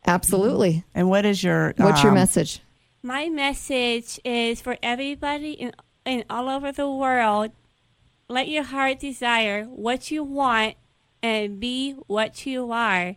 Absolutely. 0.06 0.84
And 0.94 1.10
what 1.10 1.24
is 1.24 1.42
your 1.42 1.74
What's 1.76 2.02
your 2.02 2.12
um, 2.12 2.18
message? 2.18 2.60
My 3.02 3.28
message 3.28 4.20
is 4.24 4.60
for 4.60 4.76
everybody 4.82 5.52
in, 5.52 5.72
in 6.04 6.24
all 6.30 6.48
over 6.48 6.70
the 6.72 6.90
world. 6.90 7.50
Let 8.28 8.48
your 8.48 8.62
heart 8.62 9.00
desire 9.00 9.64
what 9.64 10.10
you 10.10 10.22
want 10.22 10.76
and 11.22 11.58
be 11.58 11.92
what 12.06 12.46
you 12.46 12.70
are. 12.70 13.16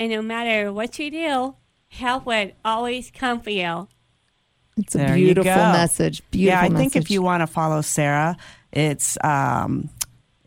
And 0.00 0.10
no 0.10 0.20
matter 0.20 0.72
what 0.72 0.98
you 0.98 1.10
do, 1.10 1.54
help 1.88 2.26
would 2.26 2.54
always 2.64 3.10
come 3.10 3.40
for 3.40 3.50
you. 3.50 3.88
It's 4.76 4.94
a 4.94 4.98
There 4.98 5.14
beautiful 5.14 5.44
go. 5.44 5.72
message. 5.72 6.22
Beautiful 6.30 6.60
yeah, 6.60 6.74
I 6.74 6.76
think 6.76 6.96
if 6.96 7.10
you 7.10 7.22
want 7.22 7.42
to 7.42 7.46
follow 7.46 7.82
Sarah, 7.82 8.36
it's 8.72 9.18
um, 9.22 9.90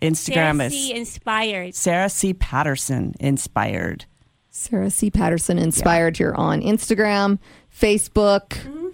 Instagram 0.02 0.58
Sarah 0.58 0.64
is 0.66 0.74
C. 0.74 0.94
inspired. 0.94 1.76
Sarah 1.76 2.10
C. 2.10 2.34
Patterson 2.34 3.14
inspired. 3.20 4.06
Sarah 4.50 4.90
C. 4.90 5.12
Patterson 5.12 5.58
inspired. 5.58 6.18
You're 6.18 6.36
on 6.36 6.62
Instagram, 6.62 7.40
Facebook. 7.78 8.50
Mm-hmm. 8.50 8.88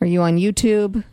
Are 0.00 0.06
you 0.06 0.22
on 0.22 0.38
YouTube? 0.38 1.04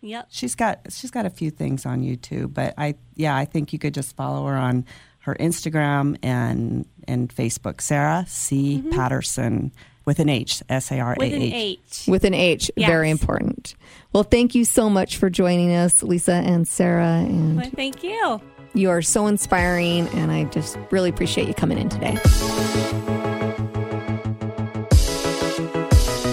Yep. 0.00 0.26
She's 0.30 0.54
got 0.54 0.80
she's 0.90 1.10
got 1.10 1.26
a 1.26 1.30
few 1.30 1.50
things 1.50 1.86
on 1.86 2.02
YouTube, 2.02 2.54
but 2.54 2.74
I 2.76 2.96
yeah 3.14 3.36
I 3.36 3.44
think 3.44 3.72
you 3.72 3.78
could 3.78 3.94
just 3.94 4.16
follow 4.16 4.46
her 4.46 4.56
on 4.56 4.84
her 5.20 5.36
Instagram 5.36 6.16
and 6.22 6.86
and 7.06 7.34
Facebook. 7.34 7.80
Sarah 7.80 8.24
C. 8.28 8.82
Patterson 8.90 9.72
with 10.04 10.18
an 10.18 10.28
H, 10.28 10.62
S 10.68 10.90
A 10.92 10.98
R 11.00 11.12
A 11.14 11.16
With 11.18 11.32
an 11.32 11.42
H. 11.42 11.52
H. 11.54 12.04
With 12.08 12.24
an 12.24 12.34
H. 12.34 12.70
Yes. 12.76 12.88
Very 12.90 13.10
important. 13.10 13.74
Well, 14.12 14.22
thank 14.24 14.54
you 14.54 14.64
so 14.64 14.90
much 14.90 15.16
for 15.16 15.30
joining 15.30 15.72
us, 15.72 16.02
Lisa 16.02 16.34
and 16.34 16.66
Sarah. 16.68 17.20
And 17.26 17.56
Well, 17.56 17.70
thank 17.74 18.02
you. 18.04 18.40
you 18.74 18.90
are 18.90 19.02
so 19.02 19.26
inspiring. 19.26 20.08
And 20.08 20.30
I 20.32 20.44
just 20.44 20.76
really 20.90 21.10
appreciate 21.10 21.48
you 21.48 21.54
coming 21.54 21.78
in 21.78 21.88
today. 21.88 22.18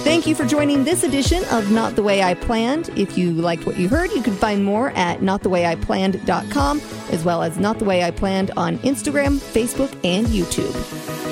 Thank 0.03 0.25
you 0.27 0.33
for 0.35 0.45
joining 0.45 0.83
this 0.83 1.03
edition 1.03 1.43
of 1.51 1.71
Not 1.71 1.95
the 1.95 2.03
Way 2.03 2.23
I 2.23 2.33
Planned. 2.33 2.89
If 2.97 3.17
you 3.17 3.31
liked 3.31 3.65
what 3.65 3.77
you 3.77 3.87
heard, 3.87 4.11
you 4.11 4.21
can 4.21 4.33
find 4.35 4.65
more 4.65 4.89
at 4.91 5.19
notthewayIplanned.com 5.19 6.81
as 7.11 7.23
well 7.23 7.43
as 7.43 7.57
Not 7.57 7.79
the 7.79 7.85
Way 7.85 8.03
I 8.03 8.11
Planned 8.11 8.51
on 8.57 8.79
Instagram, 8.79 9.37
Facebook, 9.37 9.91
and 10.03 10.27
YouTube. 10.27 11.28